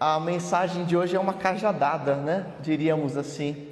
[0.00, 2.46] a mensagem de hoje é uma cajadada, né?
[2.60, 3.68] Diríamos assim,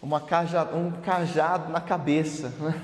[0.00, 2.52] uma caja, um cajado na cabeça.
[2.60, 2.80] Né?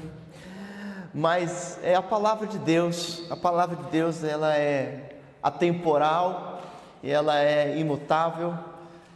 [1.14, 3.30] Mas é a palavra de Deus.
[3.30, 6.62] A palavra de Deus ela é atemporal,
[7.02, 8.54] ela é imutável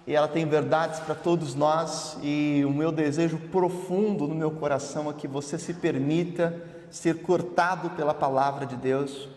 [0.07, 2.17] e ela tem verdades para todos nós.
[2.23, 6.55] E o meu desejo profundo no meu coração é que você se permita
[6.91, 9.29] ser cortado pela palavra de Deus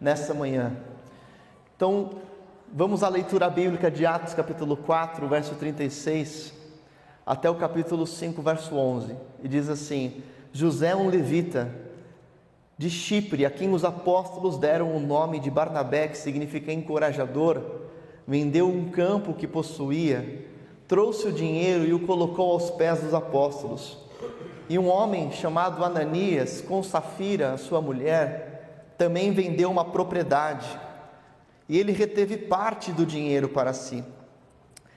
[0.00, 0.72] nessa manhã.
[1.76, 2.10] Então,
[2.76, 6.52] vamos à leitura bíblica de Atos, capítulo 4, verso 36,
[7.24, 9.16] até o capítulo 5, verso 11.
[9.42, 11.70] E diz assim: José, um levita
[12.76, 17.62] de Chipre, a quem os apóstolos deram o nome de Barnabé, que significa encorajador,
[18.28, 20.44] vendeu um campo que possuía,
[20.86, 23.96] trouxe o dinheiro e o colocou aos pés dos apóstolos.
[24.68, 30.84] E um homem chamado Ananias, com Safira, sua mulher, também vendeu uma propriedade
[31.68, 34.04] e ele reteve parte do dinheiro para si.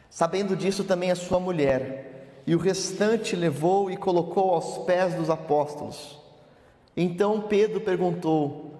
[0.09, 5.29] Sabendo disso também a sua mulher, e o restante levou e colocou aos pés dos
[5.29, 6.19] apóstolos.
[6.97, 8.73] Então Pedro perguntou: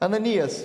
[0.00, 0.64] Ananias,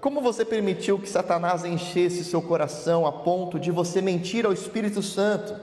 [0.00, 5.02] como você permitiu que Satanás enchesse seu coração a ponto de você mentir ao Espírito
[5.02, 5.58] Santo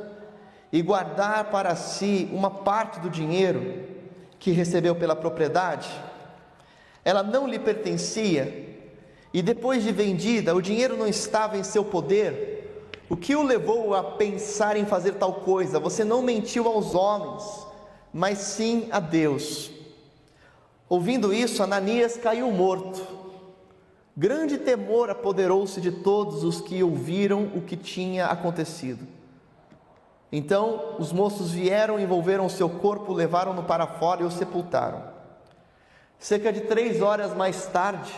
[0.71, 3.83] e guardar para si uma parte do dinheiro
[4.39, 5.89] que recebeu pela propriedade?
[7.05, 8.62] Ela não lhe pertencia
[9.33, 12.63] e depois de vendida, o dinheiro não estava em seu poder,
[13.09, 15.79] o que o levou a pensar em fazer tal coisa?
[15.79, 17.67] Você não mentiu aos homens,
[18.13, 19.71] mas sim a Deus.
[20.87, 23.01] Ouvindo isso, Ananias caiu morto.
[24.15, 29.07] Grande temor apoderou-se de todos os que ouviram o que tinha acontecido.
[30.31, 35.03] Então os moços vieram, envolveram seu corpo, levaram-no para fora e o sepultaram.
[36.19, 38.13] Cerca de três horas mais tarde,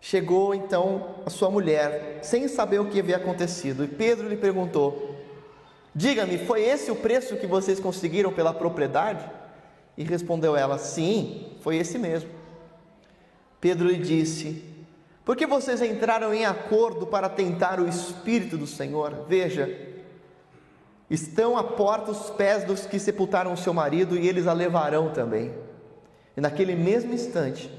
[0.00, 5.16] Chegou então a sua mulher, sem saber o que havia acontecido, e Pedro lhe perguntou:
[5.94, 9.24] Diga-me, foi esse o preço que vocês conseguiram pela propriedade?
[9.96, 12.28] E respondeu ela: Sim, foi esse mesmo.
[13.60, 14.62] Pedro lhe disse:
[15.24, 19.24] Por que vocês entraram em acordo para tentar o Espírito do Senhor?
[19.26, 19.74] Veja,
[21.10, 25.10] estão à porta os pés dos que sepultaram o seu marido e eles a levarão
[25.12, 25.54] também.
[26.36, 27.70] E naquele mesmo instante,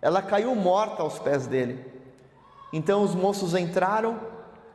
[0.00, 1.84] ela caiu morta aos pés dele.
[2.72, 4.20] Então os moços entraram,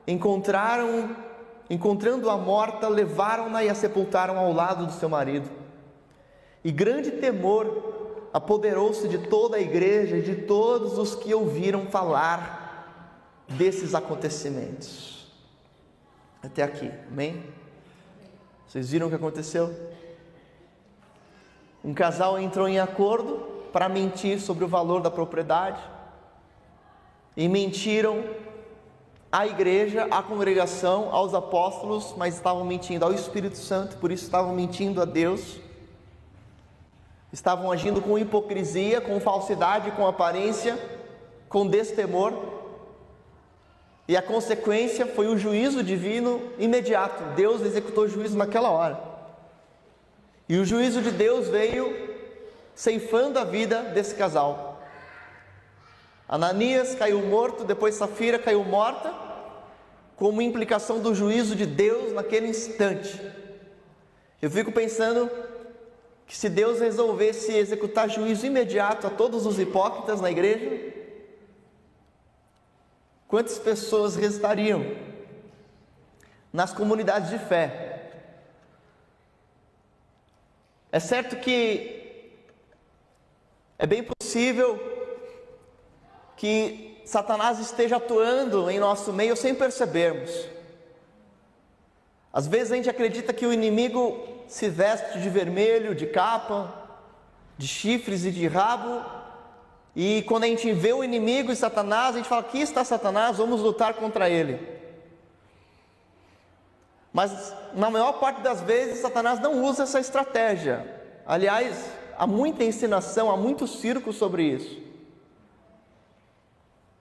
[0.08, 1.16] encontraram,
[1.70, 5.50] encontrando a morta, levaram-na e a sepultaram ao lado do seu marido.
[6.64, 13.44] E grande temor apoderou-se de toda a igreja e de todos os que ouviram falar
[13.48, 15.32] desses acontecimentos.
[16.42, 17.44] Até aqui, amém?
[18.68, 19.74] Vocês viram o que aconteceu?
[21.84, 25.82] Um casal entrou em acordo para mentir sobre o valor da propriedade
[27.36, 28.24] e mentiram
[29.32, 34.54] à igreja, à congregação, aos apóstolos, mas estavam mentindo ao Espírito Santo, por isso estavam
[34.54, 35.60] mentindo a Deus.
[37.32, 40.78] Estavam agindo com hipocrisia, com falsidade, com aparência,
[41.50, 42.32] com destemor.
[44.08, 47.24] E a consequência foi o juízo divino imediato.
[47.36, 49.02] Deus executou o juízo naquela hora.
[50.48, 52.03] E o juízo de Deus veio
[52.76, 54.82] ceifando a vida desse casal.
[56.28, 59.14] Ananias caiu morto, depois Safira caiu morta,
[60.16, 63.20] como implicação do juízo de Deus naquele instante.
[64.42, 65.30] Eu fico pensando
[66.26, 70.94] que se Deus resolvesse executar juízo imediato a todos os hipócritas na igreja,
[73.28, 74.84] quantas pessoas restariam
[76.52, 78.12] nas comunidades de fé?
[80.92, 82.03] É certo que
[83.84, 84.80] é bem possível
[86.38, 90.32] que Satanás esteja atuando em nosso meio sem percebermos.
[92.32, 96.74] Às vezes a gente acredita que o inimigo se veste de vermelho, de capa,
[97.58, 99.04] de chifres e de rabo,
[99.94, 103.36] e quando a gente vê o inimigo e Satanás, a gente fala: aqui está Satanás,
[103.36, 104.66] vamos lutar contra ele.
[107.12, 111.02] Mas na maior parte das vezes, Satanás não usa essa estratégia.
[111.26, 114.82] Aliás, há muita ensinação, há muito circo sobre isso.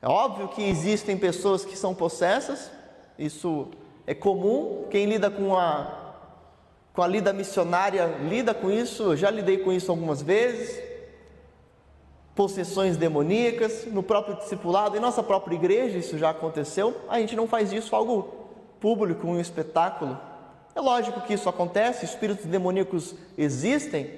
[0.00, 2.70] É óbvio que existem pessoas que são possessas,
[3.18, 3.68] isso
[4.06, 4.86] é comum.
[4.90, 6.00] Quem lida com a
[6.92, 10.78] com a lida missionária lida com isso, eu já lidei com isso algumas vezes.
[12.34, 16.94] Possessões demoníacas, no próprio discipulado, em nossa própria igreja, isso já aconteceu.
[17.08, 18.42] A gente não faz isso algo
[18.80, 20.18] público, um espetáculo.
[20.74, 24.10] É lógico que isso acontece, espíritos demoníacos existem,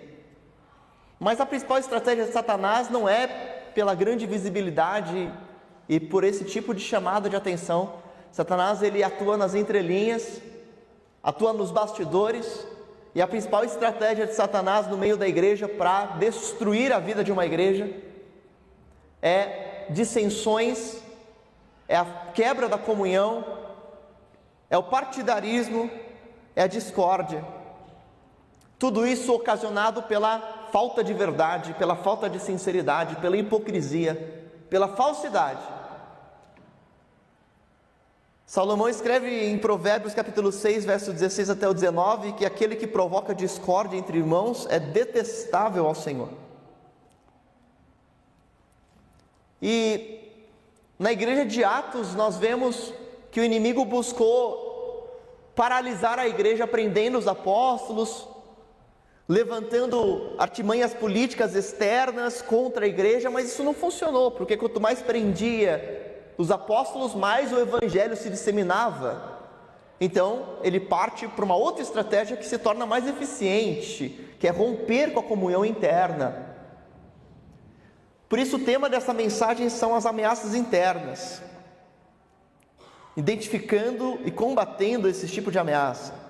[1.25, 3.27] mas a principal estratégia de Satanás não é
[3.75, 5.33] pela grande visibilidade
[5.89, 7.95] e por esse tipo de chamada de atenção,
[8.31, 10.43] Satanás ele atua nas entrelinhas,
[11.23, 12.67] atua nos bastidores,
[13.15, 17.33] e a principal estratégia de Satanás no meio da igreja para destruir a vida de
[17.33, 17.91] uma igreja
[19.23, 21.03] é dissensões,
[21.89, 22.05] é a
[22.35, 23.43] quebra da comunhão,
[24.69, 25.91] é o partidarismo,
[26.55, 27.43] é a discórdia.
[28.79, 35.63] Tudo isso ocasionado pela falta de verdade, pela falta de sinceridade, pela hipocrisia, pela falsidade.
[38.45, 43.33] Salomão escreve em Provérbios capítulo 6, verso 16 até o 19, que aquele que provoca
[43.33, 46.31] discórdia entre irmãos é detestável ao Senhor.
[49.63, 50.33] E
[50.99, 52.93] na igreja de Atos nós vemos
[53.31, 55.23] que o inimigo buscou
[55.55, 58.34] paralisar a igreja prendendo os apóstolos,
[59.29, 66.23] levantando artimanhas políticas externas contra a igreja, mas isso não funcionou, porque quanto mais prendia
[66.37, 69.33] os apóstolos, mais o evangelho se disseminava.
[70.01, 75.13] Então, ele parte para uma outra estratégia que se torna mais eficiente, que é romper
[75.13, 76.55] com a comunhão interna.
[78.29, 81.41] Por isso, o tema dessa mensagem são as ameaças internas,
[83.17, 86.24] identificando e combatendo esse tipo de ameaça.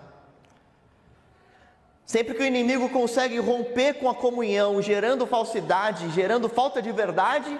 [2.07, 7.59] Sempre que o inimigo consegue romper com a comunhão, gerando falsidade, gerando falta de verdade,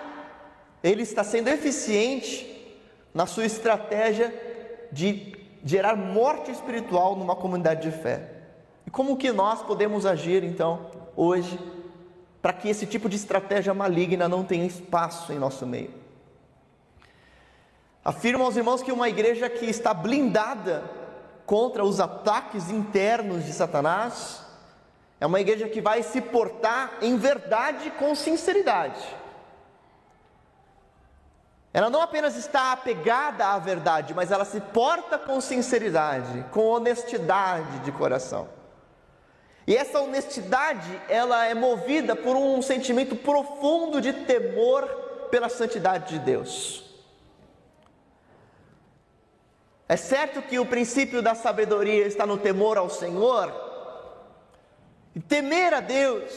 [0.83, 2.51] ele está sendo eficiente
[3.15, 4.35] na sua estratégia
[4.93, 8.29] de gerar morte espiritual numa comunidade de fé.
[8.87, 11.59] E como que nós podemos agir então hoje
[12.43, 15.91] para que esse tipo de estratégia maligna não tenha espaço em nosso meio?
[18.05, 20.85] Afirmo aos irmãos que uma igreja que está blindada
[21.47, 24.43] contra os ataques internos de Satanás
[25.21, 29.25] é uma igreja que vai se portar em verdade com sinceridade
[31.75, 37.81] ela não apenas está apegada à verdade, mas ela se porta com sinceridade, com honestidade
[37.81, 38.49] de coração.
[39.67, 44.87] E essa honestidade, ela é movida por um sentimento profundo de temor
[45.33, 46.84] pela santidade de Deus.
[49.89, 53.53] É certo que o princípio da sabedoria está no temor ao Senhor,
[55.15, 56.33] e temer a Deus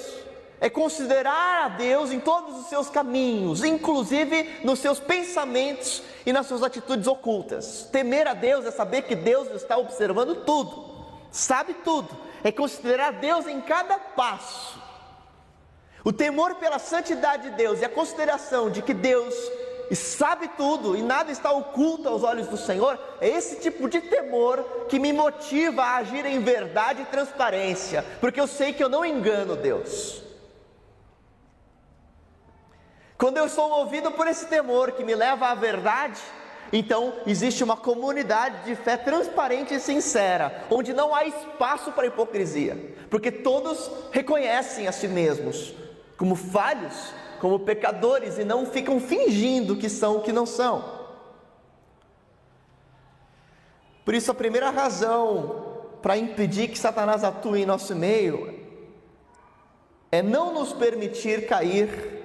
[0.59, 6.47] é considerar a Deus em todos os seus caminhos, inclusive nos seus pensamentos e nas
[6.47, 7.87] suas atitudes ocultas.
[7.91, 10.95] Temer a Deus é saber que Deus está observando tudo,
[11.31, 12.09] sabe tudo,
[12.43, 14.81] é considerar Deus em cada passo.
[16.03, 19.35] O temor pela santidade de Deus e a consideração de que Deus
[19.95, 24.63] sabe tudo e nada está oculto aos olhos do Senhor, é esse tipo de temor
[24.89, 29.05] que me motiva a agir em verdade e transparência, porque eu sei que eu não
[29.05, 30.21] engano Deus.
[33.17, 36.21] Quando eu sou movido por esse temor que me leva à verdade,
[36.71, 42.95] então existe uma comunidade de fé transparente e sincera, onde não há espaço para hipocrisia,
[43.09, 45.73] porque todos reconhecem a si mesmos
[46.17, 50.97] como falhos, como pecadores e não ficam fingindo que são o que não são.
[54.03, 58.57] Por isso, a primeira razão para impedir que Satanás atue em nosso meio
[60.11, 62.17] é não nos permitir cair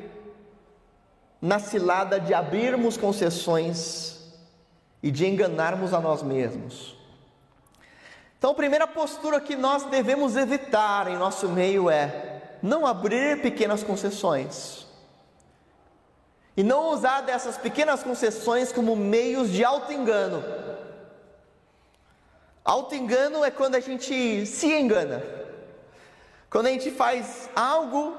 [1.41, 4.21] na cilada de abrirmos concessões
[5.03, 6.97] e de enganarmos a nós mesmos.
[8.39, 13.83] Então, a primeira postura que nós devemos evitar em nosso meio é não abrir pequenas
[13.83, 14.87] concessões.
[16.57, 20.45] E não usar dessas pequenas concessões como meios de auto-engano.
[22.65, 25.23] Auto-engano é quando a gente se engana.
[26.51, 28.17] Quando a gente faz algo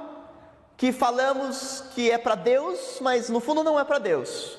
[0.76, 4.58] que falamos que é para Deus, mas no fundo não é para Deus.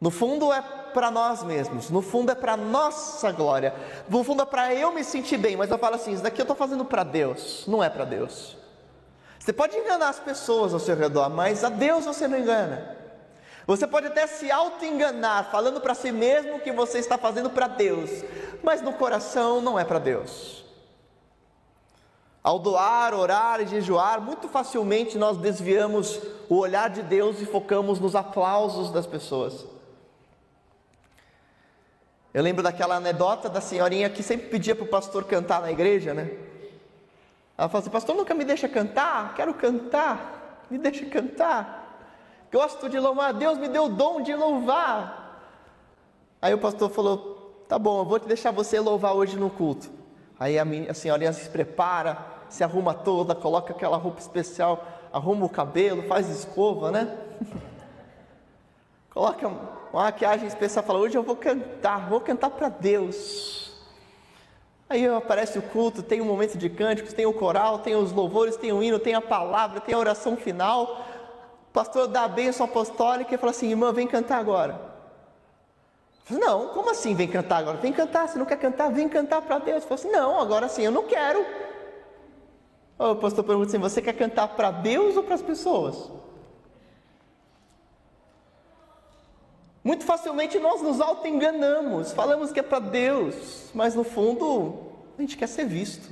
[0.00, 3.74] No fundo é para nós mesmos, no fundo é para nossa glória,
[4.08, 6.44] no fundo é para eu me sentir bem, mas eu falo assim: isso daqui eu
[6.44, 8.56] estou fazendo para Deus, não é para Deus.
[9.48, 12.94] Você pode enganar as pessoas ao seu redor, mas a Deus você não engana.
[13.66, 18.10] Você pode até se auto-enganar, falando para si mesmo que você está fazendo para Deus,
[18.62, 20.66] mas no coração não é para Deus.
[22.42, 27.98] Ao doar, orar e jejuar, muito facilmente nós desviamos o olhar de Deus e focamos
[27.98, 29.64] nos aplausos das pessoas.
[32.34, 36.12] Eu lembro daquela anedota da senhorinha que sempre pedia para o pastor cantar na igreja,
[36.12, 36.47] né?
[37.58, 42.06] Ela falou assim: Pastor, nunca me deixa cantar, quero cantar, me deixa cantar.
[42.52, 45.42] Gosto de louvar, Deus me deu o dom de louvar.
[46.40, 49.90] Aí o pastor falou: Tá bom, eu vou te deixar você louvar hoje no culto.
[50.38, 52.16] Aí a, minha, a senhorinha se prepara,
[52.48, 57.18] se arruma toda, coloca aquela roupa especial, arruma o cabelo, faz escova, né?
[59.10, 63.68] coloca uma maquiagem especial, fala: Hoje eu vou cantar, vou cantar para Deus.
[64.90, 68.56] Aí aparece o culto, tem um momento de cânticos, tem o coral, tem os louvores,
[68.56, 71.04] tem o hino, tem a palavra, tem a oração final.
[71.68, 74.80] O pastor dá a bênção apostólica e fala assim: Irmã, vem cantar agora.
[76.30, 77.78] Não, como assim vem cantar agora?
[77.78, 79.82] Vem cantar, se não quer cantar, vem cantar para Deus.
[79.82, 81.44] Eu falo assim: Não, agora sim, eu não quero.
[82.98, 86.10] O pastor pergunta assim: Você quer cantar para Deus ou para as pessoas?
[89.88, 95.34] Muito facilmente nós nos auto-enganamos, falamos que é para Deus, mas no fundo a gente
[95.34, 96.10] quer ser visto,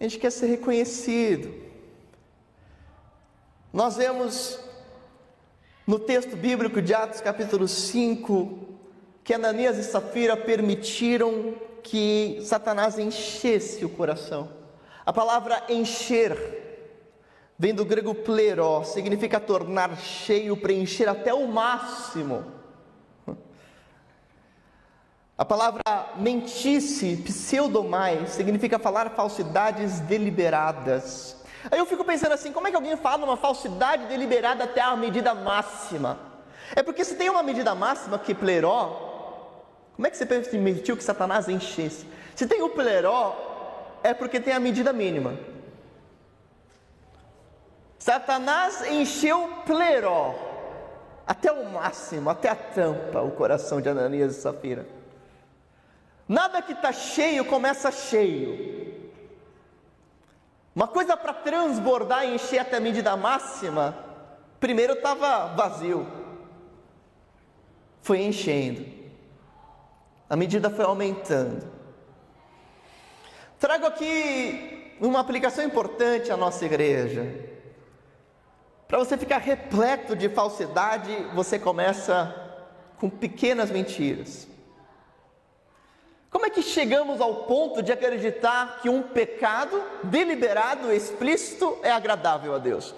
[0.00, 1.52] a gente quer ser reconhecido.
[3.70, 4.58] Nós vemos
[5.86, 8.58] no texto bíblico de Atos capítulo 5
[9.22, 14.48] que Ananias e Safira permitiram que Satanás enchesse o coração.
[15.04, 16.65] A palavra encher
[17.58, 22.44] Vem do grego pleró, significa tornar cheio, preencher até o máximo.
[25.38, 25.82] A palavra
[26.16, 31.36] mentice, pseudomai, significa falar falsidades deliberadas.
[31.70, 34.94] Aí eu fico pensando assim, como é que alguém fala uma falsidade deliberada até a
[34.96, 36.18] medida máxima?
[36.74, 39.06] É porque se tem uma medida máxima que pleró,
[39.94, 42.06] como é que você permitiu que Satanás enchesse?
[42.34, 45.38] Se tem o pleró, é porque tem a medida mínima.
[48.06, 50.32] Satanás encheu pleró,
[51.26, 54.86] até o máximo, até a tampa, o coração de Ananias e Safira.
[56.28, 59.10] Nada que está cheio começa cheio.
[60.72, 63.98] Uma coisa para transbordar e encher até a medida máxima,
[64.60, 66.06] primeiro estava vazio,
[68.02, 68.86] foi enchendo,
[70.30, 71.68] a medida foi aumentando.
[73.58, 77.55] Trago aqui uma aplicação importante à nossa igreja.
[78.88, 82.34] Para você ficar repleto de falsidade, você começa
[82.98, 84.46] com pequenas mentiras.
[86.30, 92.54] Como é que chegamos ao ponto de acreditar que um pecado deliberado, explícito, é agradável
[92.54, 92.94] a Deus?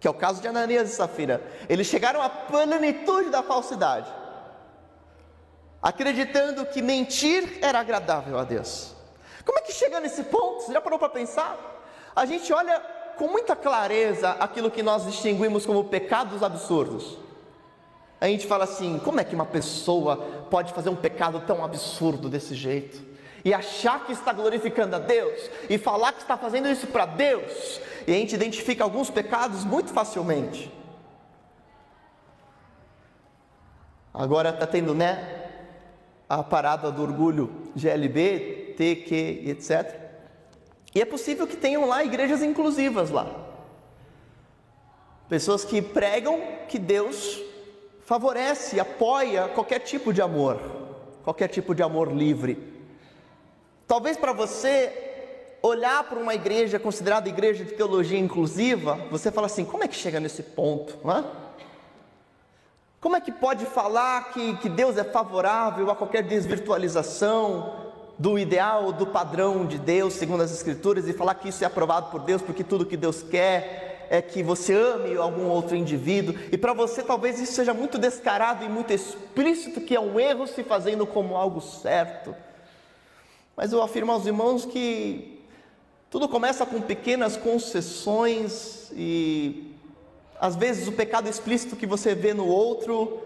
[0.00, 1.42] Que é o caso de Ananias e Safira.
[1.68, 4.10] Eles chegaram à plenitude da falsidade,
[5.80, 8.96] acreditando que mentir era agradável a Deus.
[9.44, 10.62] Como é que chega nesse ponto?
[10.62, 11.56] Você já parou para pensar?
[12.16, 12.82] A gente olha
[13.20, 17.18] com muita clareza aquilo que nós distinguimos como pecados absurdos.
[18.18, 20.16] A gente fala assim: como é que uma pessoa
[20.48, 23.04] pode fazer um pecado tão absurdo desse jeito?
[23.44, 27.78] E achar que está glorificando a Deus, e falar que está fazendo isso para Deus,
[28.06, 30.72] e a gente identifica alguns pecados muito facilmente.
[34.14, 35.46] Agora está tendo, né,
[36.26, 39.99] a parada do orgulho GLB, TQ, etc.
[40.94, 43.26] E é possível que tenham lá igrejas inclusivas lá.
[45.28, 47.40] Pessoas que pregam que Deus
[48.04, 50.60] favorece, apoia qualquer tipo de amor,
[51.22, 52.58] qualquer tipo de amor livre.
[53.86, 55.10] Talvez para você
[55.62, 59.94] olhar para uma igreja considerada igreja de teologia inclusiva, você fala assim: como é que
[59.94, 60.98] chega nesse ponto?
[61.04, 61.24] Não
[63.00, 67.89] Como é que pode falar que, que Deus é favorável a qualquer desvirtualização,
[68.20, 72.10] do ideal, do padrão de Deus, segundo as Escrituras, e falar que isso é aprovado
[72.10, 76.58] por Deus, porque tudo que Deus quer é que você ame algum outro indivíduo, e
[76.58, 80.62] para você talvez isso seja muito descarado e muito explícito, que é um erro se
[80.62, 82.36] fazendo como algo certo.
[83.56, 85.42] Mas eu afirmo aos irmãos que
[86.10, 89.74] tudo começa com pequenas concessões e
[90.38, 93.22] às vezes o pecado explícito que você vê no outro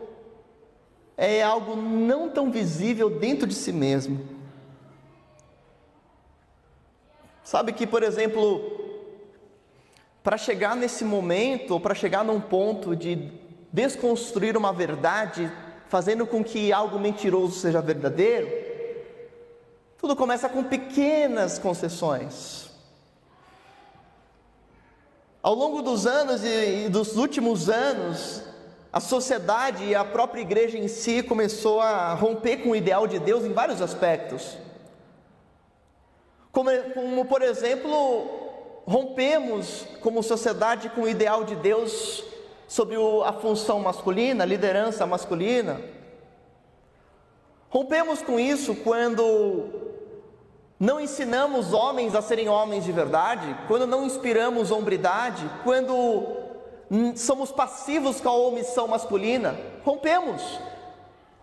[1.17, 4.34] é algo não tão visível dentro de si mesmo.
[7.45, 8.81] Sabe que, por exemplo,
[10.23, 13.31] para chegar nesse momento, para chegar num ponto de
[13.71, 15.53] desconstruir uma verdade,
[15.89, 18.49] fazendo com que algo mentiroso seja verdadeiro,
[19.99, 22.71] tudo começa com pequenas concessões.
[25.43, 28.43] Ao longo dos anos e dos últimos anos,
[28.91, 33.19] a sociedade e a própria igreja em si começou a romper com o ideal de
[33.19, 34.64] Deus em vários aspectos.
[36.55, 38.31] Como, como, por exemplo,
[38.87, 42.23] rompemos como sociedade com o ideal de Deus
[42.69, 42.97] sobre
[43.27, 45.81] a função masculina, a liderança masculina.
[47.69, 49.65] Rompemos com isso quando
[50.79, 56.25] não ensinamos homens a serem homens de verdade, quando não inspiramos hombridade, quando
[57.17, 59.59] somos passivos com a omissão masculina.
[59.85, 60.61] Rompemos.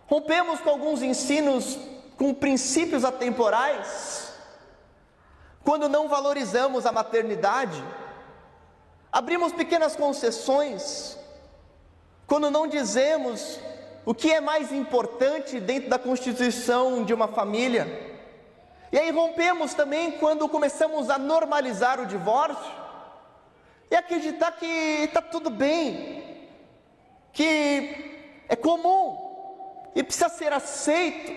[0.06, 1.78] Rompemos com alguns ensinos
[2.16, 4.31] com princípios atemporais
[5.64, 7.82] quando não valorizamos a maternidade,
[9.12, 11.16] abrimos pequenas concessões,
[12.26, 13.60] quando não dizemos
[14.04, 18.10] o que é mais importante dentro da constituição de uma família.
[18.90, 22.72] E aí rompemos também quando começamos a normalizar o divórcio
[23.90, 26.48] e acreditar que está tudo bem,
[27.32, 31.32] que é comum e precisa ser aceito.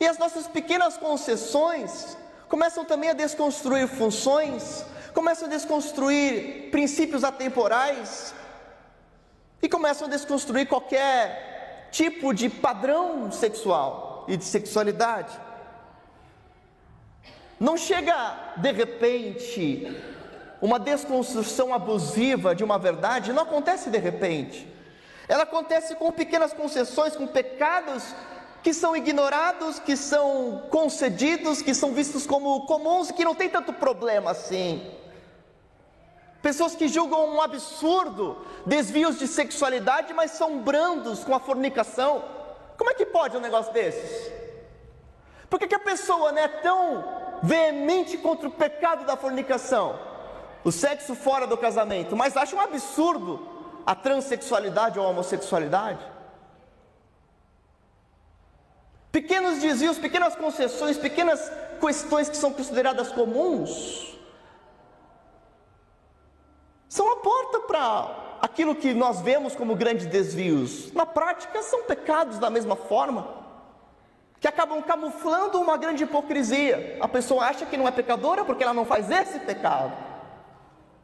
[0.00, 2.16] E as nossas pequenas concessões
[2.48, 8.34] começam também a desconstruir funções, começam a desconstruir princípios atemporais
[9.62, 15.38] e começam a desconstruir qualquer tipo de padrão sexual e de sexualidade.
[17.58, 19.96] Não chega de repente
[20.60, 24.66] uma desconstrução abusiva de uma verdade, não acontece de repente.
[25.28, 28.14] Ela acontece com pequenas concessões, com pecados
[28.68, 33.72] que são ignorados, que são concedidos, que são vistos como comuns, que não tem tanto
[33.72, 34.94] problema assim.
[36.42, 42.22] Pessoas que julgam um absurdo desvios de sexualidade, mas são brandos com a fornicação.
[42.76, 44.30] Como é que pode um negócio desses?
[45.48, 47.02] Por que, que a pessoa é tão
[47.42, 49.98] veemente contra o pecado da fornicação,
[50.62, 53.48] o sexo fora do casamento, mas acha um absurdo
[53.86, 56.17] a transexualidade ou a homossexualidade?
[59.18, 64.16] Pequenos desvios, pequenas concessões, pequenas questões que são consideradas comuns,
[66.88, 70.92] são a porta para aquilo que nós vemos como grandes desvios.
[70.92, 73.26] Na prática, são pecados da mesma forma,
[74.38, 76.98] que acabam camuflando uma grande hipocrisia.
[77.00, 79.96] A pessoa acha que não é pecadora porque ela não faz esse pecado,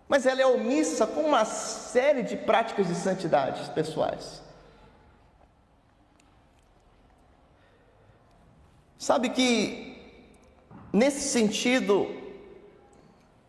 [0.06, 4.44] mas ela é omissa com uma série de práticas de santidades pessoais.
[9.04, 9.99] Sabe que,
[10.90, 12.06] nesse sentido,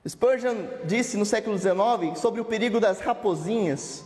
[0.05, 4.03] Spurgeon disse no século XIX sobre o perigo das raposinhas.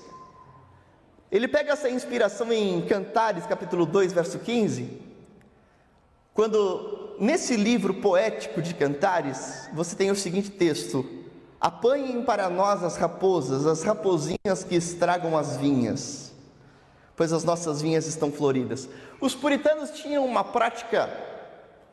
[1.32, 5.02] Ele pega essa inspiração em Cantares, capítulo 2, verso 15,
[6.36, 11.04] quando nesse livro poético de Cantares, você tem o seguinte texto:
[11.60, 16.32] Apanhem para nós as raposas, as raposinhas que estragam as vinhas,
[17.16, 18.88] pois as nossas vinhas estão floridas.
[19.20, 21.28] Os puritanos tinham uma prática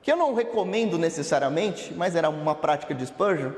[0.07, 3.51] que eu não recomendo necessariamente, mas era uma prática de Spurgeon,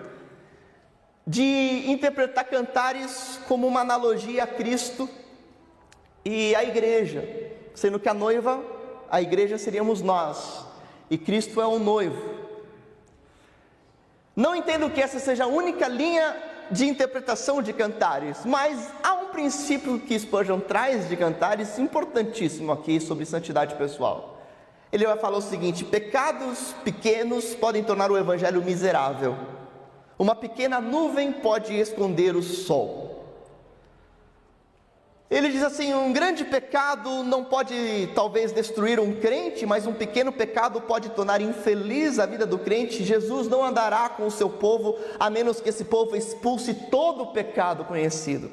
[1.27, 5.07] de interpretar cantares como uma analogia a Cristo
[6.25, 7.23] e a igreja,
[7.75, 8.65] sendo que a noiva,
[9.11, 10.65] a igreja seríamos nós,
[11.11, 12.37] e Cristo é o noivo.
[14.35, 16.35] Não entendo que essa seja a única linha
[16.71, 22.99] de interpretação de cantares, mas há um princípio que Spurgeon traz de cantares importantíssimo aqui
[23.01, 24.38] sobre santidade pessoal.
[24.93, 29.37] Ele vai falar o seguinte: pecados pequenos podem tornar o evangelho miserável.
[30.19, 33.09] Uma pequena nuvem pode esconder o sol.
[35.31, 40.33] Ele diz assim: um grande pecado não pode talvez destruir um crente, mas um pequeno
[40.33, 43.05] pecado pode tornar infeliz a vida do crente.
[43.05, 47.33] Jesus não andará com o seu povo a menos que esse povo expulse todo o
[47.33, 48.51] pecado conhecido.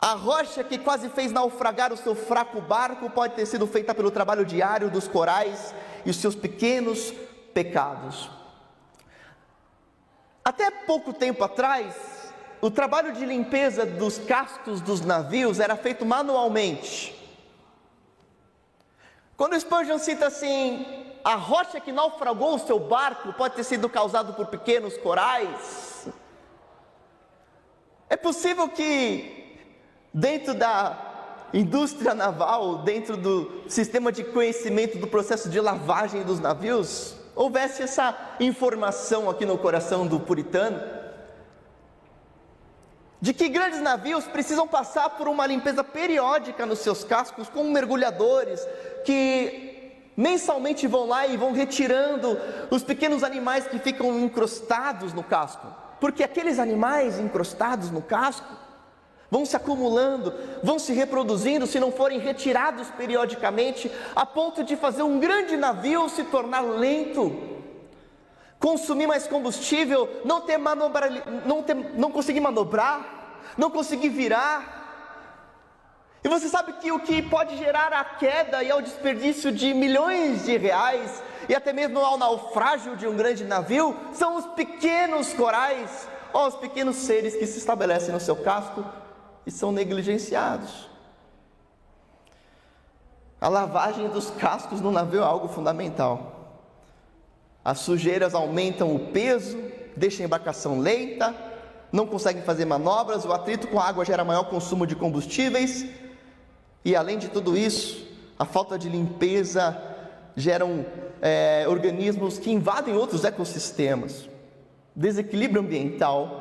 [0.00, 4.10] A rocha que quase fez naufragar o seu fraco barco pode ter sido feita pelo
[4.10, 5.74] trabalho diário dos corais
[6.06, 7.12] e os seus pequenos
[7.52, 8.30] pecados.
[10.42, 12.32] Até pouco tempo atrás,
[12.62, 17.14] o trabalho de limpeza dos cascos dos navios era feito manualmente.
[19.36, 24.32] Quando Spurgeon cita assim, a rocha que naufragou o seu barco pode ter sido causado
[24.32, 26.08] por pequenos corais.
[28.08, 29.39] É possível que
[30.12, 31.10] Dentro da
[31.54, 38.16] indústria naval, dentro do sistema de conhecimento do processo de lavagem dos navios, houvesse essa
[38.40, 40.80] informação aqui no coração do puritano,
[43.20, 48.66] de que grandes navios precisam passar por uma limpeza periódica nos seus cascos com mergulhadores
[49.04, 52.38] que mensalmente vão lá e vão retirando
[52.70, 55.66] os pequenos animais que ficam encrostados no casco,
[56.00, 58.69] porque aqueles animais encrostados no casco
[59.30, 65.02] vão se acumulando, vão se reproduzindo se não forem retirados periodicamente, a ponto de fazer
[65.02, 67.40] um grande navio se tornar lento,
[68.58, 71.08] consumir mais combustível, não ter manobra,
[71.46, 74.78] não, ter, não conseguir manobrar, não conseguir virar.
[76.22, 80.44] E você sabe que o que pode gerar a queda e ao desperdício de milhões
[80.44, 86.06] de reais e até mesmo ao naufrágio de um grande navio são os pequenos corais,
[86.32, 88.84] ou os pequenos seres que se estabelecem no seu casco
[89.46, 90.88] e são negligenciados.
[93.40, 96.58] A lavagem dos cascos no navio é algo fundamental.
[97.64, 99.58] As sujeiras aumentam o peso,
[99.96, 101.34] deixam a embarcação lenta,
[101.92, 105.86] não conseguem fazer manobras, o atrito com a água gera maior consumo de combustíveis,
[106.84, 108.06] e além de tudo isso,
[108.38, 109.76] a falta de limpeza
[110.36, 110.86] geram
[111.20, 114.28] é, organismos que invadem outros ecossistemas,
[114.94, 116.39] desequilíbrio ambiental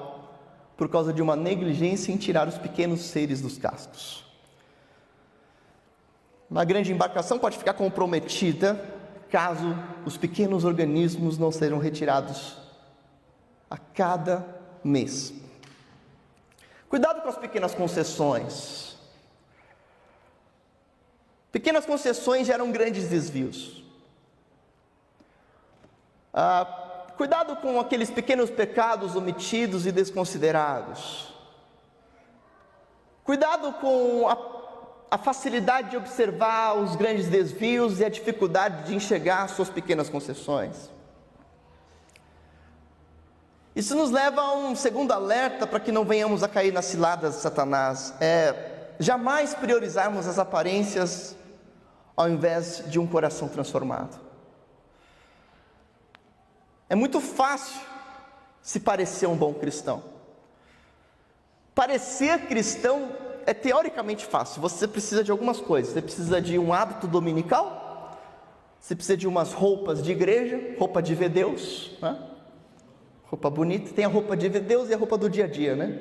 [0.80, 4.24] por causa de uma negligência em tirar os pequenos seres dos cascos.
[6.50, 8.82] Uma grande embarcação pode ficar comprometida
[9.30, 12.58] caso os pequenos organismos não sejam retirados
[13.70, 14.48] a cada
[14.82, 15.34] mês.
[16.88, 18.98] Cuidado com as pequenas concessões.
[21.52, 23.84] Pequenas concessões geram grandes desvios.
[26.34, 26.89] Ah,
[27.20, 31.34] cuidado com aqueles pequenos pecados omitidos e desconsiderados.
[33.26, 34.36] Cuidado com a
[35.12, 40.92] a facilidade de observar os grandes desvios e a dificuldade de enxergar suas pequenas concessões.
[43.76, 47.36] Isso nos leva a um segundo alerta para que não venhamos a cair nas ciladas
[47.36, 48.14] de Satanás.
[48.22, 51.36] É jamais priorizarmos as aparências
[52.16, 54.29] ao invés de um coração transformado.
[56.90, 57.80] É muito fácil
[58.62, 60.04] se parecer um bom cristão.
[61.76, 63.12] Parecer cristão
[63.46, 64.62] é teoricamente fácil.
[64.62, 65.94] Você precisa de algumas coisas.
[65.94, 68.18] Você precisa de um hábito dominical,
[68.80, 72.20] você precisa de umas roupas de igreja, roupa de ver Deus, né?
[73.26, 73.94] roupa bonita.
[73.94, 76.00] Tem a roupa de ver Deus e a roupa do dia a dia, né?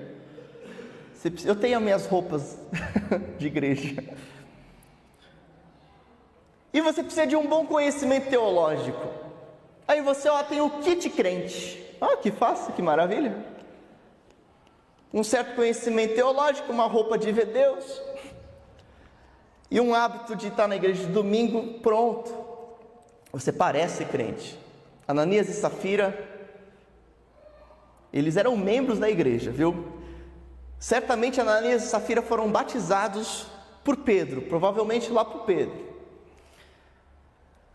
[1.44, 2.58] Eu tenho as minhas roupas
[3.38, 4.02] de igreja.
[6.72, 9.27] E você precisa de um bom conhecimento teológico.
[9.88, 11.84] Aí você ó, tem o kit crente.
[12.00, 13.58] Ah, que fácil, que maravilha
[15.12, 18.02] um certo conhecimento teológico, uma roupa de ver Deus
[19.70, 22.34] e um hábito de estar na igreja de domingo, pronto.
[23.32, 24.58] Você parece crente.
[25.06, 26.26] Ananias e Safira,
[28.12, 29.92] eles eram membros da igreja, viu?
[30.78, 33.46] Certamente Ananias e Safira foram batizados
[33.84, 35.87] por Pedro, provavelmente lá por Pedro.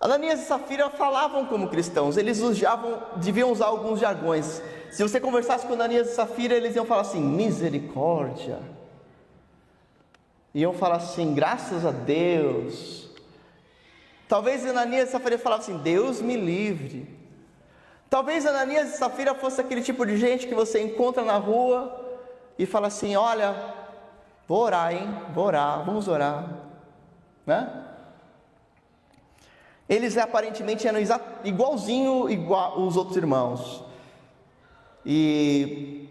[0.03, 4.61] Ananias e Safira falavam como cristãos, eles usavam, deviam usar alguns jargões.
[4.91, 8.59] Se você conversasse com Ananias e Safira, eles iam falar assim: misericórdia.
[10.53, 13.09] Iam falar assim: graças a Deus.
[14.27, 17.07] Talvez Ananias e Safira falassem Deus me livre.
[18.09, 22.19] Talvez Ananias e Safira fosse aquele tipo de gente que você encontra na rua
[22.59, 23.55] e fala assim: olha,
[24.49, 25.07] vou orar, hein?
[25.33, 26.49] Vou orar, vamos orar.
[27.45, 27.82] Né?
[29.87, 30.99] Eles aparentemente eram
[31.43, 33.83] igualzinho igual os outros irmãos
[35.05, 36.07] e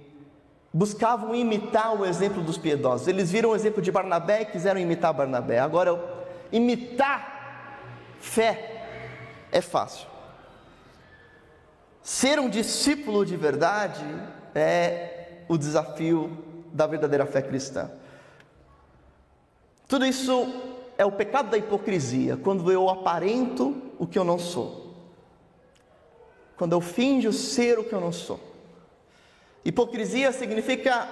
[0.73, 3.09] buscavam imitar o exemplo dos piedosos.
[3.09, 5.59] Eles viram o exemplo de Barnabé e quiseram imitar Barnabé.
[5.59, 5.99] Agora,
[6.51, 7.79] imitar
[8.21, 8.85] fé
[9.51, 10.07] é fácil.
[12.03, 14.05] Ser um discípulo de verdade
[14.55, 16.37] é o desafio
[16.73, 17.91] da verdadeira fé cristã.
[19.87, 20.72] Tudo isso
[21.03, 24.95] é o pecado da hipocrisia, quando eu aparento o que eu não sou,
[26.57, 28.39] quando eu finjo ser o que eu não sou.
[29.65, 31.09] Hipocrisia significa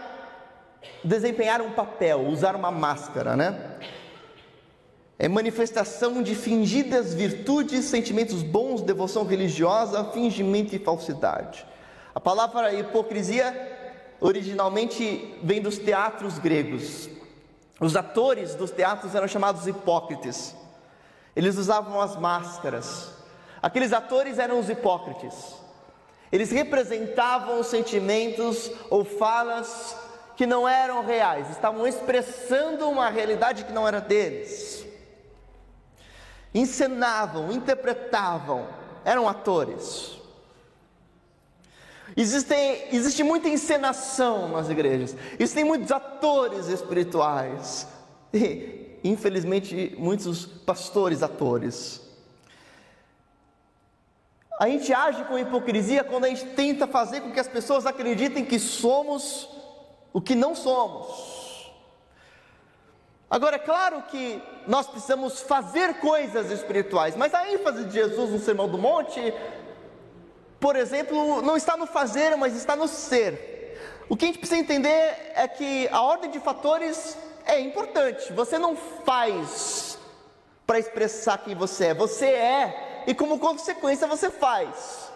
[1.03, 3.79] desempenhar um papel, usar uma máscara, né?
[5.19, 11.67] É manifestação de fingidas virtudes, sentimentos bons, devoção religiosa, fingimento e falsidade.
[12.15, 13.55] A palavra hipocrisia
[14.21, 17.11] originalmente vem dos teatros gregos.
[17.81, 20.55] Os atores dos teatros eram chamados hipócritas.
[21.35, 23.11] Eles usavam as máscaras.
[23.63, 25.57] Aqueles atores eram os hipócritas.
[26.31, 29.97] Eles representavam sentimentos ou falas
[30.37, 34.87] que não eram reais, estavam expressando uma realidade que não era deles.
[36.55, 38.67] Encenavam, interpretavam,
[39.05, 40.20] eram atores.
[42.21, 47.89] Existem, existe muita encenação nas igrejas, existem muitos atores espirituais,
[48.31, 52.03] e infelizmente muitos pastores atores.
[54.59, 58.45] A gente age com hipocrisia quando a gente tenta fazer com que as pessoas acreditem
[58.45, 59.49] que somos
[60.13, 61.73] o que não somos.
[63.31, 68.41] Agora, é claro que nós precisamos fazer coisas espirituais, mas a ênfase de Jesus no
[68.41, 69.33] Sermão do Monte,
[70.61, 74.05] por exemplo, não está no fazer, mas está no ser.
[74.11, 78.31] O que a gente precisa entender é que a ordem de fatores é importante.
[78.35, 79.99] Você não faz
[80.67, 85.11] para expressar quem você é, você é e como consequência você faz.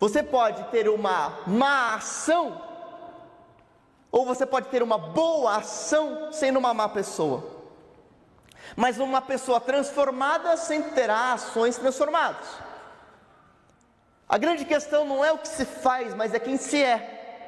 [0.00, 2.60] Você pode ter uma má ação,
[4.10, 7.46] ou você pode ter uma boa ação sendo uma má pessoa.
[8.74, 12.71] Mas uma pessoa transformada sempre terá ações transformadas.
[14.32, 17.44] A grande questão não é o que se faz, mas é quem se é.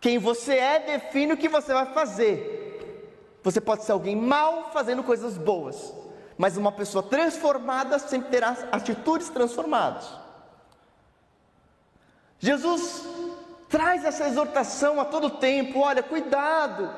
[0.00, 3.40] Quem você é define o que você vai fazer.
[3.42, 5.92] Você pode ser alguém mal fazendo coisas boas,
[6.38, 10.08] mas uma pessoa transformada sempre terá atitudes transformadas.
[12.38, 13.04] Jesus
[13.68, 16.88] traz essa exortação a todo tempo: olha, cuidado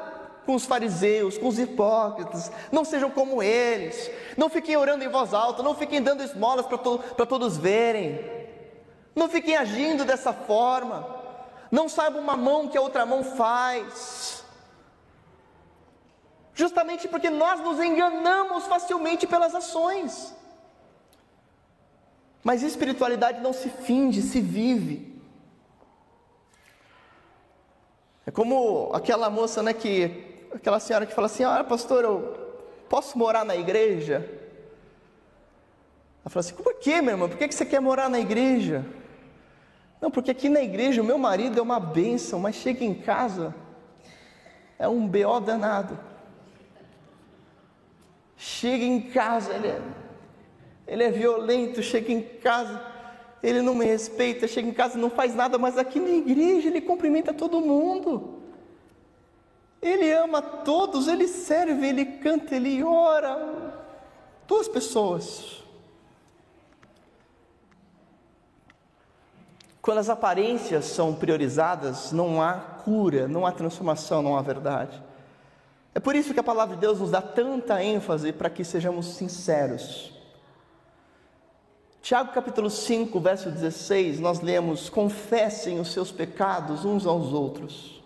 [0.44, 5.32] com os fariseus, com os hipócritas, não sejam como eles, não fiquem orando em voz
[5.32, 8.37] alta, não fiquem dando esmolas para to todos verem,
[9.18, 11.06] não fiquem agindo dessa forma,
[11.70, 14.42] não saibam uma mão que a outra mão faz,
[16.54, 20.34] justamente porque nós nos enganamos facilmente pelas ações.
[22.42, 25.20] Mas espiritualidade não se finge, se vive.
[28.24, 33.18] É como aquela moça, né, que aquela senhora que fala assim: Ah, pastor, eu posso
[33.18, 34.16] morar na igreja?
[36.22, 37.28] Ela fala assim: Por que, meu irmão?
[37.28, 38.84] Por que você quer morar na igreja?
[40.00, 43.54] Não, porque aqui na igreja o meu marido é uma bênção, mas chega em casa,
[44.78, 45.98] é um BO danado.
[48.36, 49.82] Chega em casa, ele é,
[50.86, 52.80] ele é violento, chega em casa,
[53.42, 56.80] ele não me respeita, chega em casa não faz nada, mas aqui na igreja ele
[56.80, 58.38] cumprimenta todo mundo.
[59.82, 63.74] Ele ama todos, ele serve, ele canta, ele ora.
[64.46, 65.62] Duas pessoas.
[69.88, 75.02] Quando as aparências são priorizadas, não há cura, não há transformação, não há verdade.
[75.94, 79.14] É por isso que a palavra de Deus nos dá tanta ênfase para que sejamos
[79.14, 80.12] sinceros.
[82.02, 88.04] Tiago capítulo 5, verso 16, nós lemos: Confessem os seus pecados uns aos outros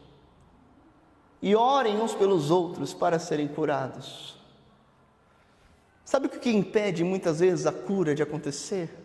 [1.42, 4.36] e orem uns pelos outros para serem curados.
[6.04, 9.01] Sabe o que impede muitas vezes a cura de acontecer?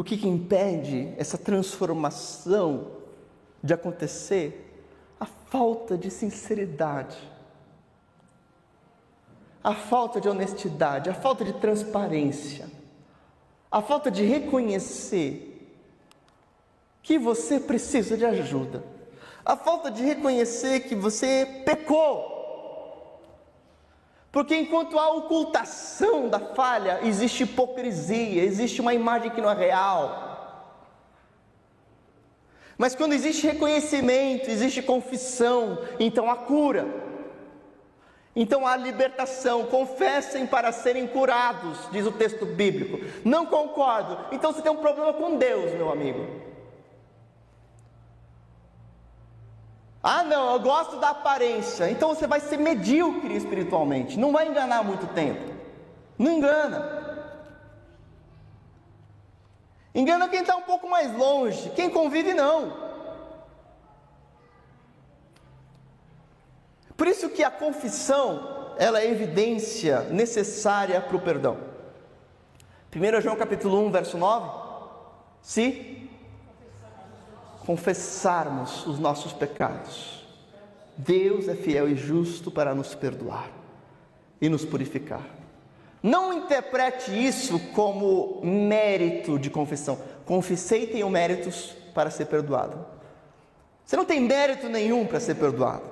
[0.00, 2.92] O que impede essa transformação
[3.62, 4.82] de acontecer?
[5.20, 7.18] A falta de sinceridade,
[9.62, 12.70] a falta de honestidade, a falta de transparência,
[13.70, 15.70] a falta de reconhecer
[17.02, 18.82] que você precisa de ajuda
[19.44, 22.39] a falta de reconhecer que você pecou.
[24.32, 30.30] Porque enquanto há ocultação da falha, existe hipocrisia, existe uma imagem que não é real.
[32.78, 36.86] Mas quando existe reconhecimento, existe confissão, então há cura.
[38.34, 43.04] Então há libertação, confessem para serem curados, diz o texto bíblico.
[43.24, 46.49] Não concordo, então você tem um problema com Deus, meu amigo.
[50.02, 51.90] Ah, não, eu gosto da aparência.
[51.90, 54.18] Então você vai ser medíocre espiritualmente.
[54.18, 55.52] Não vai enganar muito tempo.
[56.18, 57.00] Não engana.
[59.94, 61.70] Engana quem está um pouco mais longe.
[61.70, 62.90] Quem convive, não.
[66.96, 71.58] Por isso que a confissão, ela é evidência necessária para o perdão.
[72.94, 74.50] 1 João capítulo 1, verso 9.
[75.42, 75.99] Se
[77.70, 80.26] confessarmos os nossos pecados,
[80.96, 83.48] Deus é fiel e justo para nos perdoar
[84.40, 85.24] e nos purificar.
[86.02, 89.96] Não interprete isso como mérito de confissão.
[90.26, 92.84] Confessei tenho méritos para ser perdoado.
[93.84, 95.84] Você não tem mérito nenhum para ser perdoado.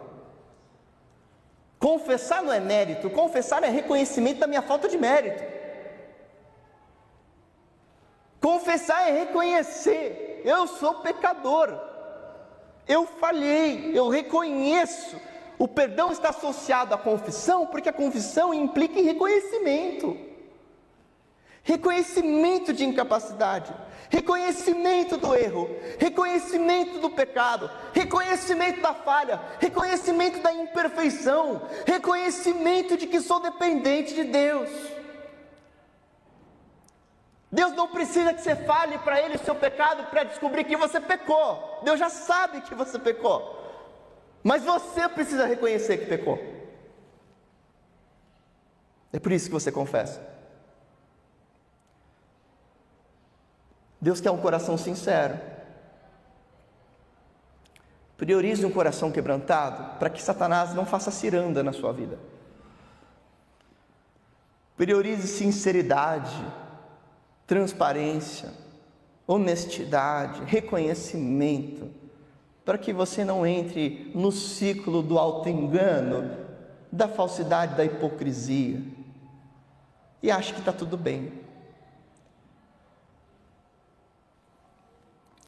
[1.79, 5.45] Confessar não é mérito, confessar é reconhecimento da minha falta de mérito.
[8.41, 11.79] Confessar é reconhecer eu sou pecador,
[12.87, 15.17] eu falhei, eu reconheço.
[15.59, 20.17] O perdão está associado à confissão, porque a confissão implica em reconhecimento.
[21.63, 23.75] Reconhecimento de incapacidade,
[24.09, 33.21] reconhecimento do erro, reconhecimento do pecado, reconhecimento da falha, reconhecimento da imperfeição, reconhecimento de que
[33.21, 34.71] sou dependente de Deus.
[37.51, 41.01] Deus não precisa que você fale para Ele o seu pecado para descobrir que você
[41.01, 41.81] pecou.
[41.83, 43.57] Deus já sabe que você pecou.
[44.43, 46.39] Mas você precisa reconhecer que pecou.
[49.13, 50.21] É por isso que você confessa.
[54.01, 55.41] Deus quer um coração sincero.
[58.17, 62.19] Priorize um coração quebrantado para que Satanás não faça ciranda na sua vida.
[64.77, 66.37] Priorize sinceridade
[67.49, 68.53] transparência,
[69.27, 71.91] honestidade, reconhecimento,
[72.63, 76.47] para que você não entre no ciclo do auto-engano,
[76.93, 78.83] da falsidade, da hipocrisia
[80.23, 81.33] e ache que está tudo bem.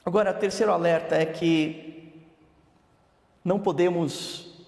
[0.02, 1.86] Agora, o terceiro alerta é que
[3.42, 4.66] Não podemos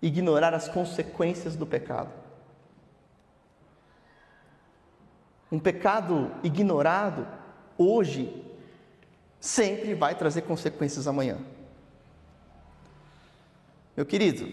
[0.00, 2.21] ignorar as consequências do pecado.
[5.52, 7.28] Um pecado ignorado
[7.76, 8.42] hoje
[9.38, 11.38] sempre vai trazer consequências amanhã.
[13.94, 14.50] Meu querido,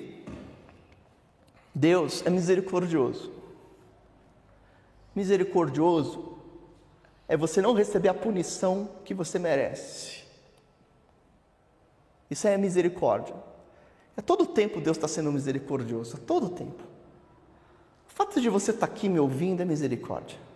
[1.74, 3.32] Deus é misericordioso.
[5.16, 6.38] Misericordioso
[7.30, 10.26] é você não receber a punição que você merece.
[12.30, 13.36] Isso é misericórdia.
[14.18, 16.84] É todo o tempo Deus está sendo misericordioso, é todo tempo.
[18.10, 20.49] O fato de você estar aqui me ouvindo é misericórdia.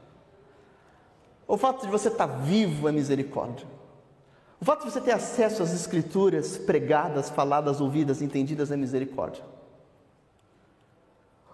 [1.53, 3.67] O fato de você estar tá vivo é misericórdia.
[4.59, 9.43] O fato de você ter acesso às escrituras pregadas, faladas, ouvidas, entendidas é misericórdia.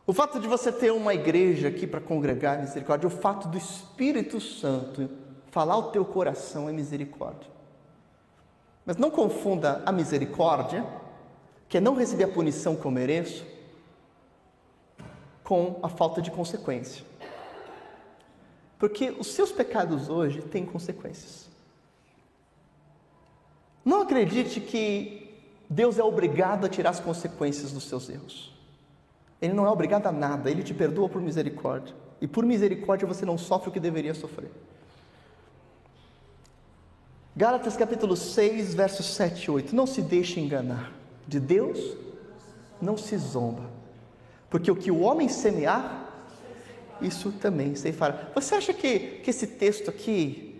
[0.07, 3.07] O fato de você ter uma igreja aqui para congregar é misericórdia.
[3.07, 5.09] O fato do Espírito Santo
[5.51, 7.51] falar o teu coração é misericórdia.
[8.85, 10.85] Mas não confunda a misericórdia,
[11.67, 13.45] que é não receber a punição que eu mereço,
[15.43, 17.08] com a falta de consequência.
[18.79, 21.49] Porque os seus pecados hoje têm consequências.
[23.83, 25.37] Não acredite que
[25.69, 28.57] Deus é obrigado a tirar as consequências dos seus erros.
[29.41, 31.93] Ele não é obrigado a nada, ele te perdoa por misericórdia.
[32.21, 34.51] E por misericórdia você não sofre o que deveria sofrer.
[37.35, 39.75] Gálatas capítulo 6, versos 7 e 8.
[39.75, 40.91] Não se deixe enganar.
[41.27, 41.95] De Deus
[42.81, 43.69] não se zomba.
[44.49, 46.08] Porque o que o homem semear,
[47.01, 48.29] isso também se fará.
[48.35, 50.59] Você acha que, que esse texto aqui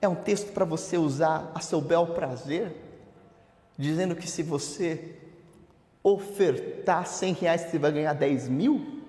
[0.00, 2.74] é um texto para você usar a seu bel prazer?
[3.78, 5.16] Dizendo que se você
[6.02, 9.02] ofertar 100 reais, você vai ganhar 10 mil?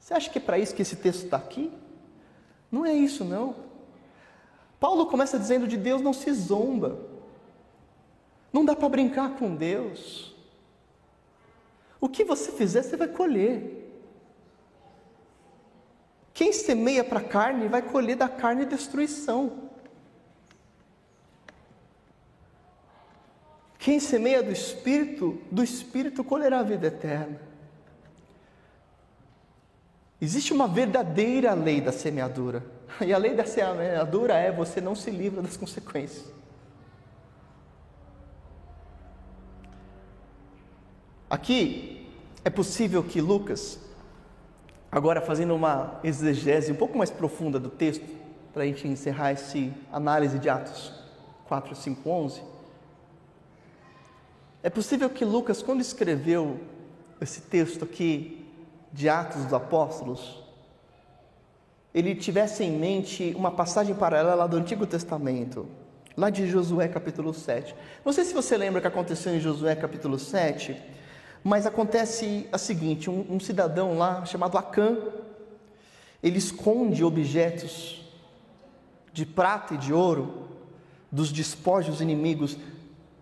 [0.00, 1.72] Você acha que é para isso que esse texto está aqui?
[2.70, 3.54] Não é isso, não.
[4.80, 6.98] Paulo começa dizendo de Deus não se zomba.
[8.52, 10.34] Não dá para brincar com Deus.
[12.00, 13.83] O que você fizer, você vai colher.
[16.34, 19.70] Quem semeia para a carne vai colher da carne destruição.
[23.78, 27.40] Quem semeia do espírito, do espírito colherá a vida eterna.
[30.20, 32.64] Existe uma verdadeira lei da semeadura.
[33.00, 36.32] E a lei da semeadura é você não se livra das consequências.
[41.30, 42.08] Aqui
[42.44, 43.78] é possível que Lucas
[44.94, 48.06] Agora, fazendo uma exegese um pouco mais profunda do texto,
[48.52, 49.58] para a gente encerrar essa
[49.92, 50.92] análise de Atos
[51.48, 52.40] 4, 5, 11.
[54.62, 56.60] É possível que Lucas, quando escreveu
[57.20, 58.46] esse texto aqui
[58.92, 60.44] de Atos dos Apóstolos,
[61.92, 65.66] ele tivesse em mente uma passagem paralela do Antigo Testamento,
[66.16, 67.74] lá de Josué capítulo 7.
[68.04, 70.80] Não sei se você lembra o que aconteceu em Josué capítulo 7,
[71.44, 74.96] mas acontece a seguinte: um, um cidadão lá chamado Acã,
[76.22, 78.02] ele esconde objetos
[79.12, 80.48] de prata e de ouro
[81.12, 82.56] dos despojos inimigos,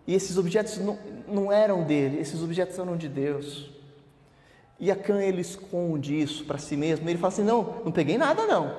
[0.07, 3.69] e esses objetos não, não eram dele, esses objetos eram de Deus.
[4.79, 7.07] E Acã ele esconde isso para si mesmo.
[7.09, 8.75] Ele fala assim: Não, não peguei nada, não.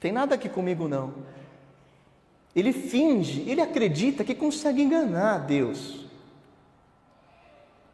[0.00, 1.14] Tem nada aqui comigo, não.
[2.54, 5.99] Ele finge, ele acredita que consegue enganar Deus.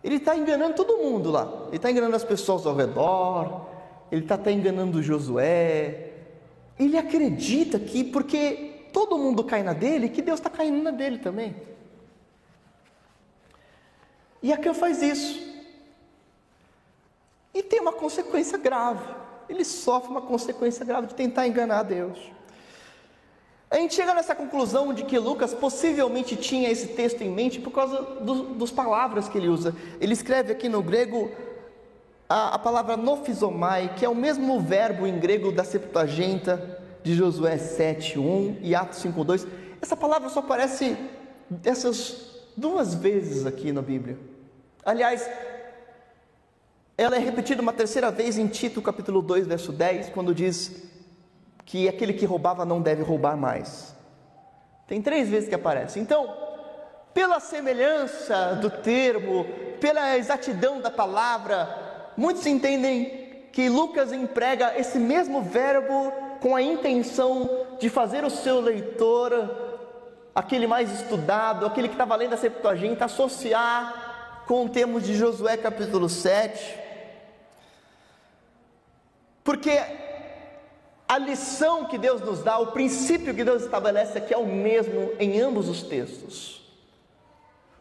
[0.07, 1.65] Ele está enganando todo mundo lá.
[1.67, 3.67] Ele está enganando as pessoas ao redor.
[4.09, 6.13] Ele está até enganando Josué.
[6.79, 11.19] Ele acredita que, porque todo mundo cai na dele, que Deus está caindo na dele
[11.19, 11.57] também.
[14.41, 15.45] E Acã faz isso.
[17.53, 19.13] E tem uma consequência grave.
[19.49, 22.31] Ele sofre uma consequência grave de tentar enganar Deus.
[23.69, 27.73] A gente chega nessa conclusão de que Lucas possivelmente tinha esse texto em mente por
[27.73, 29.75] causa do, das palavras que ele usa.
[30.01, 31.31] Ele escreve aqui no grego
[32.29, 37.57] a, a palavra nofizomai, que é o mesmo verbo em grego da Septuaginta de Josué
[37.57, 39.47] 7:1 e Atos 5:2.
[39.83, 40.97] Essa palavra só aparece
[41.65, 44.17] essas duas vezes aqui na Bíblia.
[44.85, 45.29] Aliás,
[46.97, 50.86] ela é repetida uma terceira vez em Tito capítulo 2, verso 10, quando diz:
[51.67, 53.95] que aquele que roubava não deve roubar mais.
[54.87, 55.99] Tem três vezes que aparece.
[55.99, 56.33] Então,
[57.13, 59.45] pela semelhança do termo,
[59.81, 67.67] pela exatidão da palavra, muitos entendem que Lucas emprega esse mesmo verbo com a intenção
[67.81, 69.51] de fazer o seu leitor,
[70.35, 75.57] aquele mais estudado, aquele que estava lendo a Septuaginta, associar com o termo de Josué
[75.57, 76.79] capítulo 7.
[79.43, 79.81] Porque
[81.09, 85.13] a lição que Deus nos dá, o princípio que Deus estabelece aqui é o mesmo
[85.19, 86.67] em ambos os textos.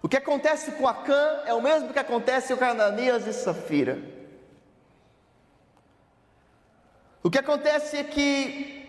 [0.01, 3.99] O que acontece com Acã é o mesmo que acontece com Ananias e Safira.
[7.23, 8.87] O que acontece é que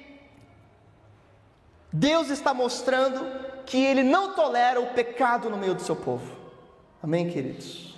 [1.91, 3.24] Deus está mostrando
[3.64, 6.37] que Ele não tolera o pecado no meio do seu povo.
[7.03, 7.97] Amém, queridos?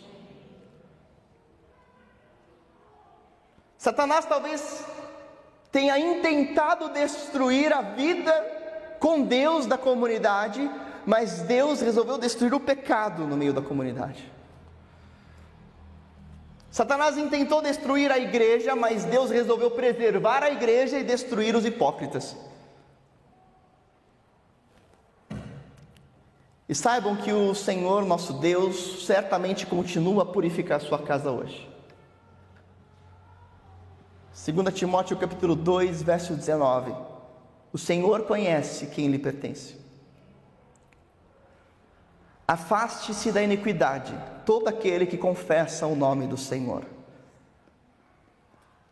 [3.77, 4.85] Satanás talvez
[5.71, 8.33] tenha intentado destruir a vida
[8.99, 10.69] com Deus da comunidade,
[11.07, 14.31] mas Deus resolveu destruir o pecado no meio da comunidade.
[16.71, 22.37] Satanás intentou destruir a igreja, mas Deus resolveu preservar a igreja e destruir os hipócritas.
[26.69, 31.68] E saibam que o Senhor, nosso Deus, certamente continua a purificar a sua casa hoje.
[34.47, 36.95] 2 Timóteo capítulo 2, verso 19.
[37.73, 39.77] O Senhor conhece quem lhe pertence.
[42.47, 44.15] Afaste-se da iniquidade,
[44.47, 46.85] todo aquele que confessa o nome do Senhor.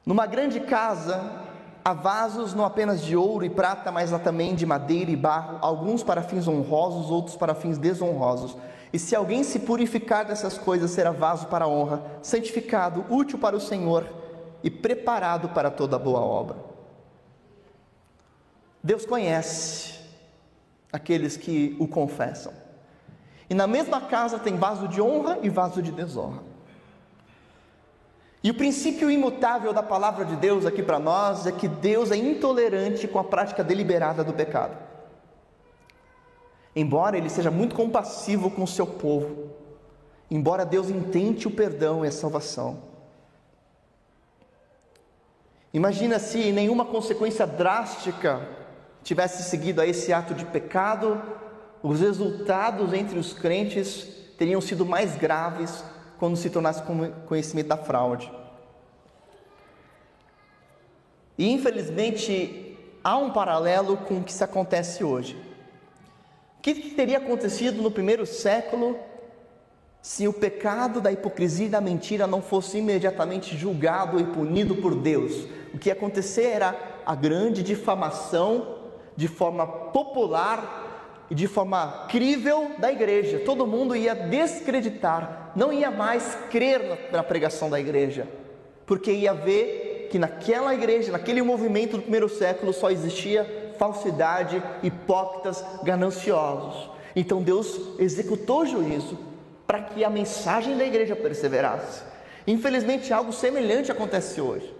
[0.05, 1.44] Numa grande casa,
[1.82, 5.59] há vasos não apenas de ouro e prata, mas há também de madeira e barro,
[5.62, 8.57] alguns para fins honrosos, outros para fins desonrosos.
[8.92, 13.61] E se alguém se purificar dessas coisas, será vaso para honra, santificado, útil para o
[13.61, 14.26] Senhor
[14.67, 16.57] e preparado para toda boa obra.
[18.83, 19.95] Deus conhece
[20.93, 22.53] aqueles que o confessam.
[23.49, 26.43] E na mesma casa tem vaso de honra e vaso de desonra.
[28.43, 32.17] E o princípio imutável da palavra de Deus aqui para nós é que Deus é
[32.17, 34.77] intolerante com a prática deliberada do pecado.
[36.75, 39.49] Embora ele seja muito compassivo com o seu povo,
[40.29, 42.86] embora Deus intente o perdão e a salvação.
[45.77, 48.49] Imagina se nenhuma consequência drástica
[49.05, 51.22] tivesse seguido a esse ato de pecado
[51.83, 54.09] os resultados entre os crentes
[54.39, 55.85] teriam sido mais graves
[56.18, 56.83] quando se tornasse
[57.27, 58.33] conhecimento da fraude.
[61.37, 65.37] E infelizmente há um paralelo com o que se acontece hoje.
[66.59, 68.99] O que teria acontecido no primeiro século
[70.01, 74.95] se o pecado da hipocrisia e da mentira não fosse imediatamente julgado e punido por
[74.95, 75.47] Deus?
[75.75, 78.77] O que ia acontecer era a grande difamação
[79.17, 80.87] de forma popular
[81.31, 83.41] e de forma crível da igreja.
[83.45, 88.29] Todo mundo ia descreditar, não ia mais crer na, pregação da igreja,
[88.85, 95.64] porque ia ver que naquela igreja, naquele movimento do primeiro século, só existia falsidade, hipócritas,
[95.83, 96.91] gananciosos.
[97.14, 99.19] Então Deus executou o juízo
[99.67, 102.03] para que a mensagem da igreja perseverasse.
[102.47, 104.76] Infelizmente, algo semelhante acontece hoje.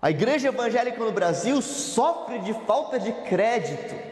[0.00, 4.08] A igreja evangélica no Brasil sofre de falta de crédito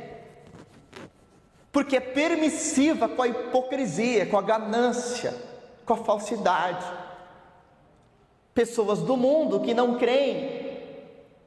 [1.76, 5.34] porque é permissiva com a hipocrisia, com a ganância,
[5.84, 6.86] com a falsidade.
[8.54, 10.80] Pessoas do mundo que não creem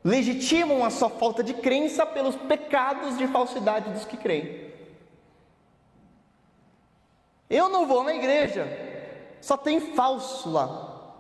[0.04, 4.72] legitimam a sua falta de crença pelos pecados de falsidade dos que creem.
[7.50, 8.68] Eu não vou na igreja,
[9.42, 11.16] só tem falso lá,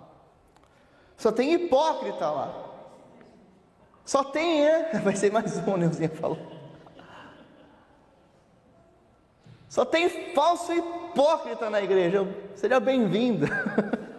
[1.17, 2.68] só tem hipócrita lá,
[4.05, 6.37] só tem, é, vai ser mais um, Neuzinha falou.
[9.69, 12.27] Só tem falso hipócrita na igreja.
[12.55, 13.47] Seja bem-vinda.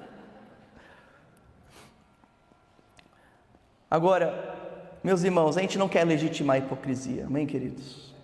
[3.90, 4.56] Agora,
[5.02, 8.14] meus irmãos, a gente não quer legitimar a hipocrisia, amém, queridos?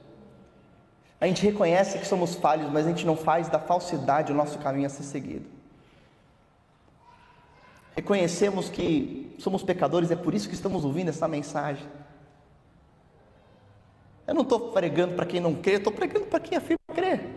[1.21, 4.59] A gente reconhece que somos falhos, mas a gente não faz da falsidade o nosso
[4.61, 5.47] caminho a ser seguido.
[7.97, 11.87] Reconhecemos que somos pecadores, é por isso que estamos ouvindo essa mensagem.
[14.27, 17.29] Eu não estou pregando para quem não crê, estou pregando para quem afirma crer.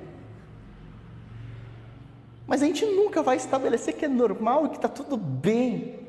[2.47, 5.99] Mas a gente nunca vai estabelecer que é normal e que está tudo bem.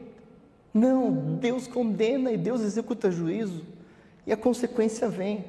[0.72, 3.64] Não, Deus condena e Deus executa juízo,
[4.26, 5.44] e a consequência vem.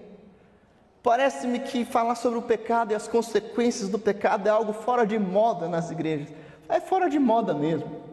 [1.03, 5.17] Parece-me que falar sobre o pecado e as consequências do pecado é algo fora de
[5.17, 6.29] moda nas igrejas.
[6.67, 8.10] É fora de moda mesmo.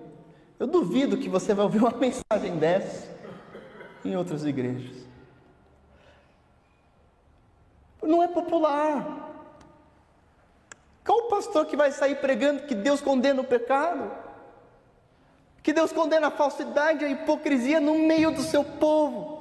[0.59, 3.09] Eu duvido que você vai ouvir uma mensagem dessa
[4.05, 4.97] em outras igrejas.
[8.03, 9.27] Não é popular.
[11.05, 14.11] Qual o pastor que vai sair pregando que Deus condena o pecado?
[15.63, 19.37] Que Deus condena a falsidade e a hipocrisia no meio do seu povo?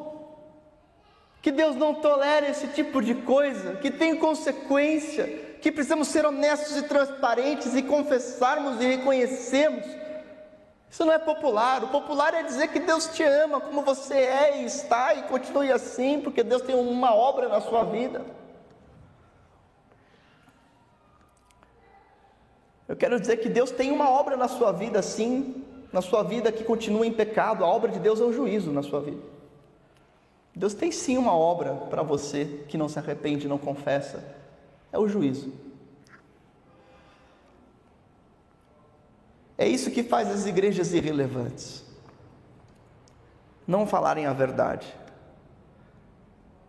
[1.42, 5.28] Que Deus não tolera esse tipo de coisa, que tem consequência,
[5.62, 9.86] que precisamos ser honestos e transparentes e confessarmos e reconhecermos.
[10.90, 11.84] Isso não é popular.
[11.84, 15.72] O popular é dizer que Deus te ama como você é e está e continue
[15.72, 18.26] assim, porque Deus tem uma obra na sua vida.
[22.98, 25.64] quero dizer que Deus tem uma obra na sua vida, sim,
[25.94, 27.64] na sua vida que continua em pecado.
[27.64, 29.22] A obra de Deus é o juízo na sua vida.
[30.54, 34.24] Deus tem sim uma obra para você que não se arrepende, não confessa.
[34.92, 35.54] É o juízo.
[39.58, 41.84] É isso que faz as igrejas irrelevantes.
[43.66, 44.88] Não falarem a verdade.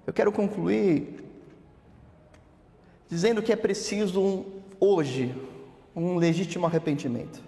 [0.06, 1.22] Eu quero concluir
[3.08, 5.34] dizendo que é preciso um, hoje
[5.94, 7.42] um legítimo arrependimento.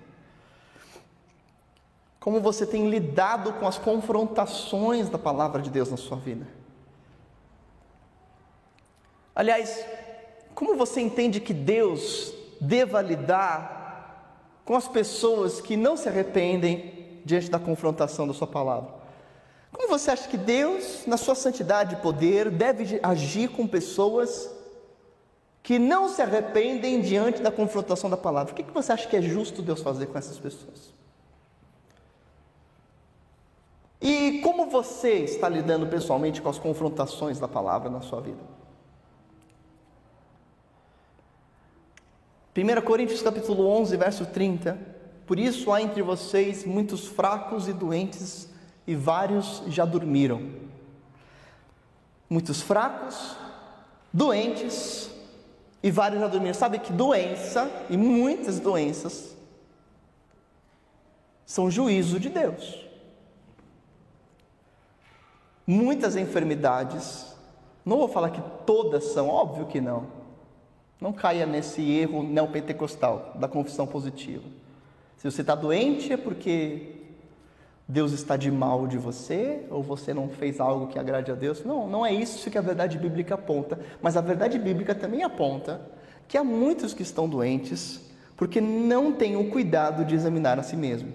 [2.18, 6.46] Como você tem lidado com as confrontações da palavra de Deus na sua vida?
[9.34, 9.86] Aliás,
[10.54, 13.79] como você entende que Deus deva lidar
[14.70, 18.88] com as pessoas que não se arrependem diante da confrontação da sua palavra?
[19.72, 24.48] Como você acha que Deus, na sua santidade e poder, deve agir com pessoas
[25.60, 28.52] que não se arrependem diante da confrontação da palavra?
[28.52, 30.94] O que você acha que é justo Deus fazer com essas pessoas?
[34.00, 38.59] E como você está lidando pessoalmente com as confrontações da palavra na sua vida?
[42.56, 44.78] 1 Coríntios capítulo 11, verso 30.
[45.26, 48.48] Por isso há entre vocês muitos fracos e doentes,
[48.86, 50.50] e vários já dormiram.
[52.28, 53.36] Muitos fracos,
[54.12, 55.10] doentes
[55.82, 56.54] e vários já dormiram.
[56.54, 59.36] Sabe que doença e muitas doenças
[61.46, 62.90] são juízo de Deus
[65.70, 67.32] muitas enfermidades,
[67.86, 70.19] não vou falar que todas são, óbvio que não.
[71.00, 74.44] Não caia nesse erro neopentecostal da confissão positiva.
[75.16, 76.96] Se você está doente é porque
[77.88, 81.64] Deus está de mal de você, ou você não fez algo que agrade a Deus.
[81.64, 83.80] Não, não é isso que a verdade bíblica aponta.
[84.00, 85.80] Mas a verdade bíblica também aponta
[86.28, 90.76] que há muitos que estão doentes porque não têm o cuidado de examinar a si
[90.76, 91.12] mesmo.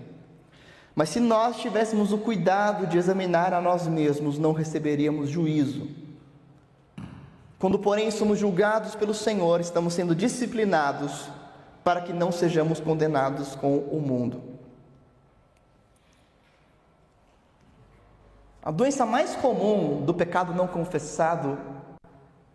[0.93, 5.87] Mas se nós tivéssemos o cuidado de examinar a nós mesmos, não receberíamos juízo.
[7.65, 11.27] Quando, porém, somos julgados pelo Senhor, estamos sendo disciplinados
[11.83, 14.39] para que não sejamos condenados com o mundo.
[18.61, 21.57] A doença mais comum do pecado não confessado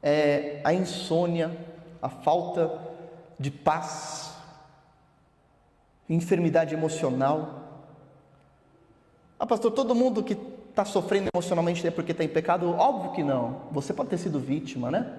[0.00, 1.58] é a insônia,
[2.00, 2.70] a falta
[3.36, 4.32] de paz,
[6.08, 7.64] enfermidade emocional.
[9.40, 10.36] Ah, pastor, todo mundo que
[10.80, 12.70] está sofrendo emocionalmente é porque está em pecado?
[12.70, 13.62] Óbvio que não.
[13.70, 15.18] Você pode ter sido vítima, né?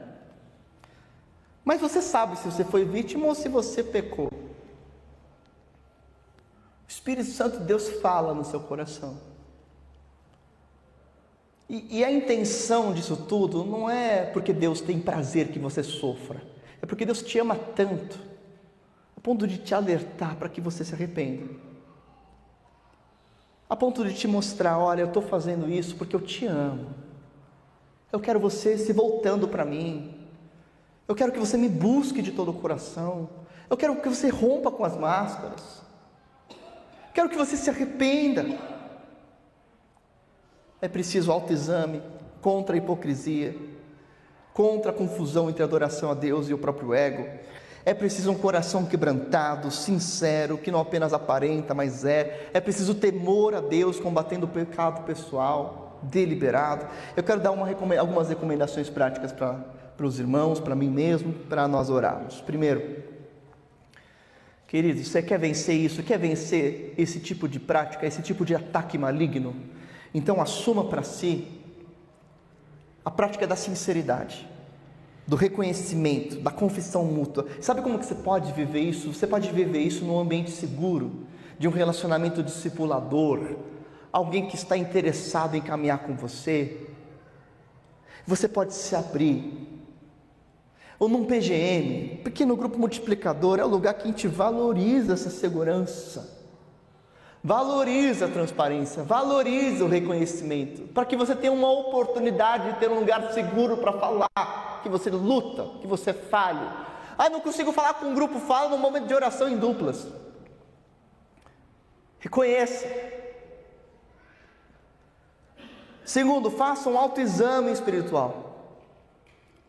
[1.64, 4.28] Mas você sabe se você foi vítima ou se você pecou.
[4.28, 4.32] O
[6.88, 9.18] Espírito Santo de Deus fala no seu coração.
[11.70, 16.43] E, e, a intenção disso tudo não é porque Deus tem prazer que você sofra,
[16.82, 18.20] é porque Deus te ama tanto,
[19.16, 21.70] a ponto de te alertar para que você se arrependa
[23.72, 26.93] a ponto de te mostrar: olha, eu estou fazendo isso porque eu te amo.
[28.11, 30.28] Eu quero você se voltando para mim.
[31.07, 33.30] Eu quero que você me busque de todo o coração.
[33.69, 35.82] Eu quero que você rompa com as máscaras.
[37.13, 38.45] Quero que você se arrependa.
[40.82, 42.03] É preciso autoexame
[42.41, 43.55] contra a hipocrisia,
[44.53, 47.26] contra a confusão entre a adoração a Deus e o próprio ego.
[47.84, 52.49] É preciso um coração quebrantado, sincero, que não apenas aparenta, mas é.
[52.53, 56.86] É preciso temor a Deus, combatendo o pecado pessoal, deliberado.
[57.15, 57.67] Eu quero dar uma,
[57.99, 62.39] algumas recomendações práticas para os irmãos, para mim mesmo, para nós orarmos.
[62.41, 63.03] Primeiro,
[64.67, 68.97] queridos, você quer vencer isso, quer vencer esse tipo de prática, esse tipo de ataque
[68.97, 69.55] maligno?
[70.13, 71.47] Então assuma para si
[73.03, 74.51] a prática da sinceridade
[75.28, 77.47] do reconhecimento, da confissão mútua.
[77.59, 79.13] Sabe como que você pode viver isso?
[79.13, 81.26] Você pode viver isso num ambiente seguro,
[81.57, 83.55] de um relacionamento discipulador,
[84.11, 86.88] alguém que está interessado em caminhar com você.
[88.26, 89.67] Você pode se abrir.
[90.99, 96.41] Ou num PGM, pequeno grupo multiplicador, é o lugar que gente valoriza essa segurança.
[97.44, 103.00] Valoriza a transparência, valoriza o reconhecimento, para que você tenha uma oportunidade de ter um
[103.00, 106.68] lugar seguro para falar que você luta, que você falhe.
[107.18, 110.08] Ah, não consigo falar com um grupo, fala no momento de oração em duplas.
[112.20, 112.88] Reconheça.
[116.06, 118.52] Segundo, faça um autoexame espiritual.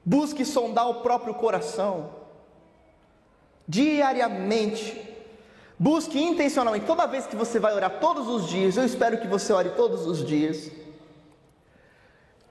[0.05, 2.11] Busque sondar o próprio coração.
[3.67, 5.12] Diariamente.
[5.83, 6.87] Busque intencionalmente.
[6.87, 10.07] Toda vez que você vai orar todos os dias, eu espero que você ore todos
[10.07, 10.71] os dias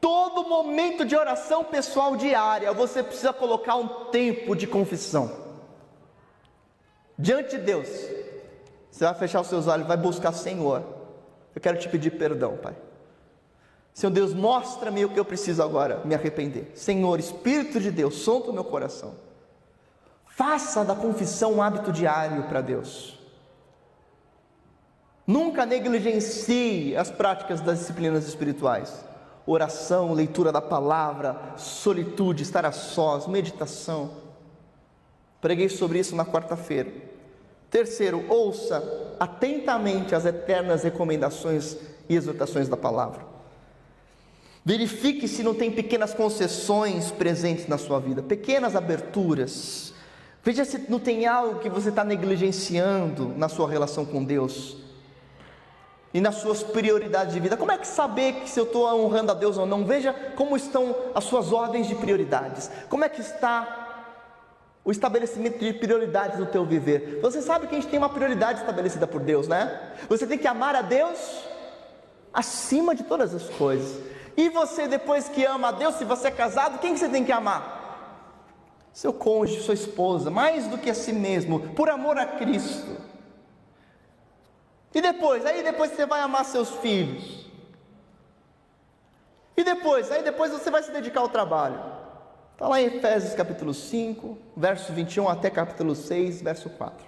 [0.02, 5.32] Todo momento de oração pessoal diária, você precisa colocar um tempo de confissão.
[7.18, 7.88] diante de Deus,
[8.90, 10.84] você vai fechar os seus olhos, vai buscar Senhor.
[11.54, 12.76] Eu quero te pedir perdão, Pai.
[13.94, 16.72] Senhor Deus, mostra-me o que eu preciso agora me arrepender.
[16.74, 19.14] Senhor, Espírito de Deus, solta o meu coração.
[20.26, 23.21] Faça da confissão um hábito diário para Deus.
[25.26, 29.06] Nunca negligencie as práticas das disciplinas espirituais.
[29.46, 34.12] Oração, leitura da palavra, solitude, estar a sós, meditação.
[35.40, 36.92] Preguei sobre isso na quarta-feira.
[37.70, 41.78] Terceiro, ouça atentamente as eternas recomendações
[42.10, 43.26] e exortações da palavra.
[44.64, 49.94] Verifique se não tem pequenas concessões presentes na sua vida, pequenas aberturas.
[50.44, 54.78] Veja se não tem algo que você está negligenciando na sua relação com Deus
[56.14, 57.55] e nas suas prioridades de vida.
[57.55, 59.86] Como é que saber que se eu estou honrando a Deus ou não?
[59.86, 62.70] Veja como estão as suas ordens de prioridades.
[62.89, 63.82] Como é que está
[64.84, 67.20] o estabelecimento de prioridades no teu viver.
[67.22, 69.80] Você sabe que a gente tem uma prioridade estabelecida por Deus, né?
[70.09, 71.43] Você tem que amar a Deus
[72.34, 74.01] acima de todas as coisas.
[74.36, 77.24] E você, depois que ama a Deus, se você é casado, quem que você tem
[77.24, 77.80] que amar?
[78.91, 83.11] Seu cônjuge, sua esposa, mais do que a si mesmo, por amor a Cristo.
[84.94, 85.46] E depois?
[85.46, 87.46] Aí depois você vai amar seus filhos.
[89.56, 90.12] E depois?
[90.12, 91.80] Aí depois você vai se dedicar ao trabalho.
[92.54, 97.06] Está lá em Efésios capítulo 5, verso 21 até capítulo 6, verso 4.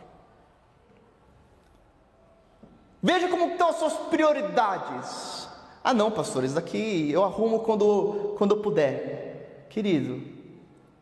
[3.01, 5.47] Veja como estão as suas prioridades.
[5.83, 9.67] Ah, não, pastor, isso daqui eu arrumo quando, quando eu puder.
[9.69, 10.21] Querido,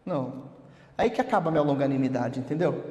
[0.04, 0.50] não.
[0.98, 2.84] Aí que acaba a minha longanimidade, entendeu?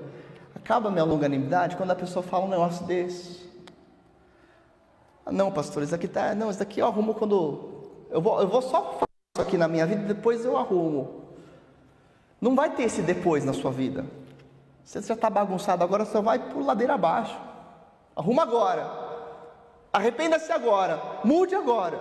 [0.54, 3.49] Acaba a minha longanimidade quando a pessoa fala um negócio desse.
[5.24, 6.34] Ah, não, pastor, isso aqui tá.
[6.34, 7.82] Não, isso daqui eu arrumo quando.
[8.10, 9.04] Eu vou, eu vou só fazer
[9.36, 11.24] isso aqui na minha vida e depois eu arrumo.
[12.40, 14.04] Não vai ter esse depois na sua vida.
[14.84, 17.38] Você já está bagunçado agora, você vai por ladeira abaixo.
[18.16, 18.90] Arruma agora.
[19.92, 22.00] Arrependa-se agora, mude agora.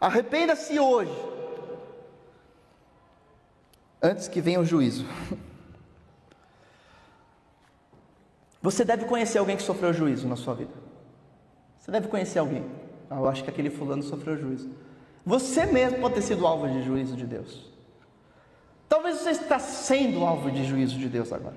[0.00, 1.12] Arrependa-se hoje.
[4.02, 5.04] Antes que venha o juízo.
[8.62, 10.87] Você deve conhecer alguém que sofreu juízo na sua vida.
[11.88, 12.62] Você deve conhecer alguém.
[13.10, 14.68] Eu acho que aquele fulano sofreu juízo.
[15.24, 17.72] Você mesmo pode ter sido alvo de juízo de Deus.
[18.86, 21.56] Talvez você está sendo alvo de juízo de Deus agora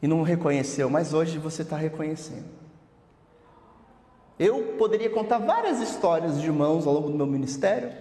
[0.00, 2.46] e não reconheceu, mas hoje você está reconhecendo.
[4.38, 7.92] Eu poderia contar várias histórias de irmãos ao longo do meu ministério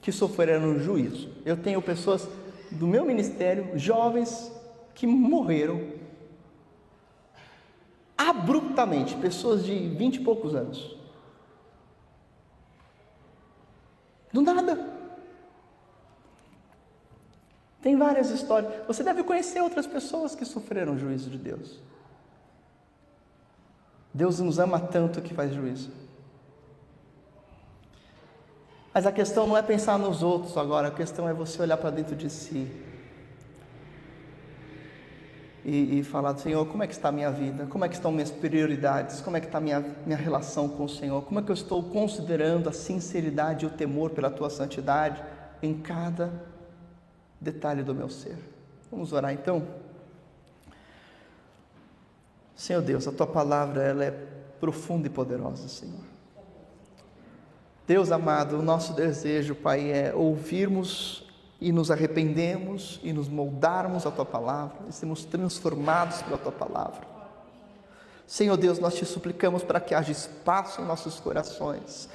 [0.00, 1.30] que sofreram juízo.
[1.44, 2.26] Eu tenho pessoas
[2.70, 4.50] do meu ministério, jovens,
[4.94, 5.98] que morreram
[8.18, 10.96] abruptamente, pessoas de vinte e poucos anos.
[14.32, 14.98] Do nada.
[17.80, 18.84] Tem várias histórias.
[18.88, 21.78] Você deve conhecer outras pessoas que sofreram o juízo de Deus.
[24.12, 25.92] Deus nos ama tanto que faz juízo.
[28.92, 31.90] Mas a questão não é pensar nos outros agora, a questão é você olhar para
[31.90, 32.87] dentro de si
[35.68, 37.66] e, e, falar: Senhor, como é que está a minha vida?
[37.66, 39.20] Como é que estão minhas prioridades?
[39.20, 41.22] Como é que está a minha, minha relação com o Senhor?
[41.22, 45.22] Como é que eu estou considerando a sinceridade e o temor pela tua santidade
[45.62, 46.32] em cada
[47.40, 48.36] detalhe do meu ser.
[48.90, 49.66] Vamos orar então?
[52.54, 54.10] Senhor Deus, a tua palavra ela é
[54.58, 56.00] profunda e poderosa, Senhor.
[57.86, 61.27] Deus amado, o nosso desejo, Pai, é ouvirmos
[61.60, 67.06] e nos arrependemos e nos moldarmos a tua palavra e sermos transformados pela tua palavra.
[68.26, 72.08] Senhor Deus, nós te suplicamos para que haja espaço em nossos corações,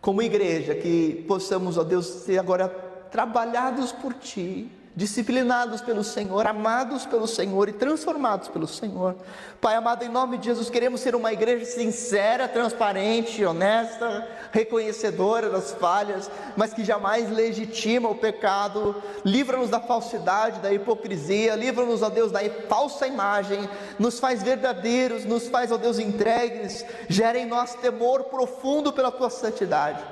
[0.00, 2.68] como igreja, que possamos, ó Deus, ser agora
[3.10, 9.16] trabalhados por Ti, disciplinados pelo Senhor, amados pelo Senhor e transformados pelo Senhor.
[9.58, 15.72] Pai amado, em nome de Jesus, queremos ser uma igreja sincera, transparente, honesta, reconhecedora das
[15.72, 19.02] falhas, mas que jamais legitima o pecado.
[19.24, 23.66] Livra-nos da falsidade, da hipocrisia, livra-nos, ó Deus, da falsa imagem,
[23.98, 29.30] nos faz verdadeiros, nos faz, ó Deus, entregues, gera em nós temor profundo pela tua
[29.30, 30.04] santidade.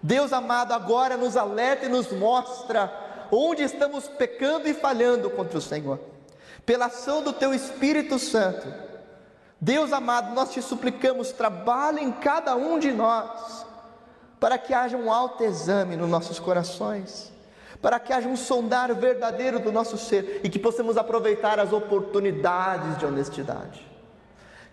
[0.00, 5.62] Deus amado, agora nos alerta e nos mostra onde estamos pecando e falhando contra o
[5.62, 5.98] Senhor.
[6.64, 8.66] Pela ação do Teu Espírito Santo,
[9.60, 13.66] Deus amado, nós te suplicamos, trabalhe em cada um de nós,
[14.40, 17.32] para que haja um alto exame nos nossos corações,
[17.80, 22.98] para que haja um sondar verdadeiro do nosso ser e que possamos aproveitar as oportunidades
[22.98, 23.94] de honestidade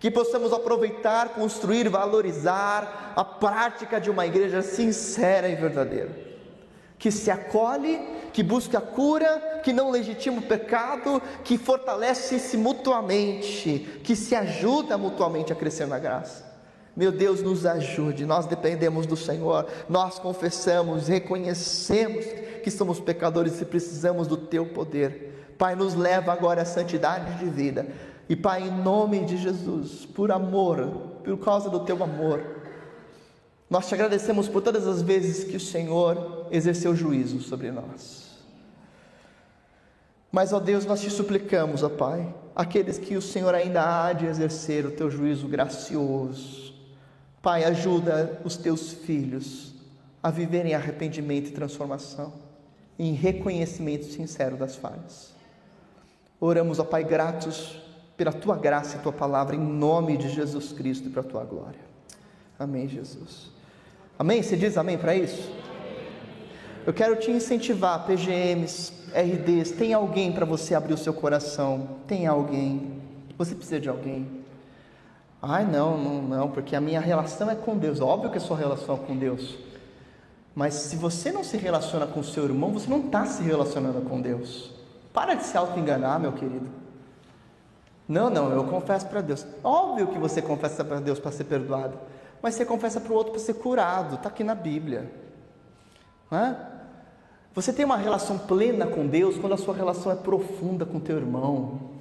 [0.02, 6.31] que possamos aproveitar, construir, valorizar a prática de uma igreja sincera e verdadeira.
[7.02, 8.00] Que se acolhe,
[8.32, 15.52] que busca cura, que não legitima o pecado, que fortalece-se mutuamente, que se ajuda mutuamente
[15.52, 16.46] a crescer na graça.
[16.96, 22.24] Meu Deus, nos ajude, nós dependemos do Senhor, nós confessamos, reconhecemos
[22.64, 25.56] que somos pecadores e precisamos do Teu poder.
[25.58, 27.88] Pai, nos leva agora à santidade de vida.
[28.30, 30.86] E Pai, em nome de Jesus, por amor,
[31.24, 32.61] por causa do Teu amor,
[33.72, 38.30] nós te agradecemos por todas as vezes que o Senhor exerceu juízo sobre nós.
[40.30, 44.26] Mas, ó Deus, nós te suplicamos, ó Pai, aqueles que o Senhor ainda há de
[44.26, 46.74] exercer o teu juízo gracioso.
[47.42, 49.74] Pai, ajuda os teus filhos
[50.22, 52.34] a viverem arrependimento e transformação,
[53.00, 55.34] em reconhecimento sincero das falhas.
[56.42, 57.82] Oramos, ó Pai, gratos
[58.18, 61.46] pela tua graça e tua palavra, em nome de Jesus Cristo e para a tua
[61.46, 61.80] glória.
[62.60, 63.61] Amém, Jesus.
[64.18, 64.44] Amém?
[64.44, 65.52] Você diz amém para isso?
[66.86, 71.98] Eu quero te incentivar, PGMs, RDs, tem alguém para você abrir o seu coração?
[72.08, 73.02] Tem alguém?
[73.38, 74.28] Você precisa de alguém?
[75.42, 78.00] Ai, não, não, não, porque a minha relação é com Deus.
[78.00, 79.58] Óbvio que a sua relação é com Deus.
[80.56, 84.02] Mas se você não se relaciona com o seu irmão, você não está se relacionando
[84.02, 84.72] com Deus.
[85.14, 86.68] Para de se auto-enganar, meu querido.
[88.08, 89.46] Não, não, eu confesso para Deus.
[89.64, 91.98] Óbvio que você confessa para Deus para ser perdoado
[92.42, 95.12] mas você confessa para o outro para ser curado, está aqui na Bíblia.
[96.32, 96.56] É?
[97.54, 101.18] Você tem uma relação plena com Deus quando a sua relação é profunda com teu
[101.18, 101.92] irmão.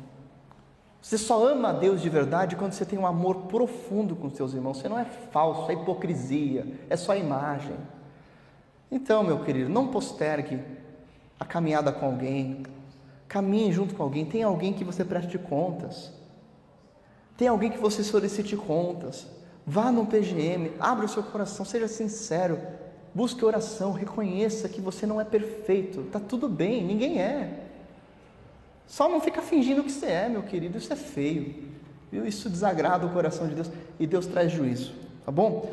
[1.03, 4.53] Você só ama a Deus de verdade quando você tem um amor profundo com seus
[4.53, 4.79] irmãos.
[4.79, 7.75] Você não é falso, é hipocrisia, é só imagem.
[8.91, 10.61] Então, meu querido, não postergue
[11.39, 12.65] a caminhada com alguém.
[13.27, 14.27] Caminhe junto com alguém.
[14.27, 16.13] Tem alguém que você preste contas.
[17.37, 19.27] Tem alguém que você solicite contas.
[19.71, 22.59] Vá no PGM, abra o seu coração, seja sincero,
[23.15, 27.67] busque oração, reconheça que você não é perfeito, está tudo bem, ninguém é.
[28.85, 31.55] Só não fica fingindo que você é, meu querido, isso é feio.
[32.11, 32.27] Viu?
[32.27, 34.93] Isso desagrada o coração de Deus e Deus traz juízo,
[35.25, 35.71] tá bom?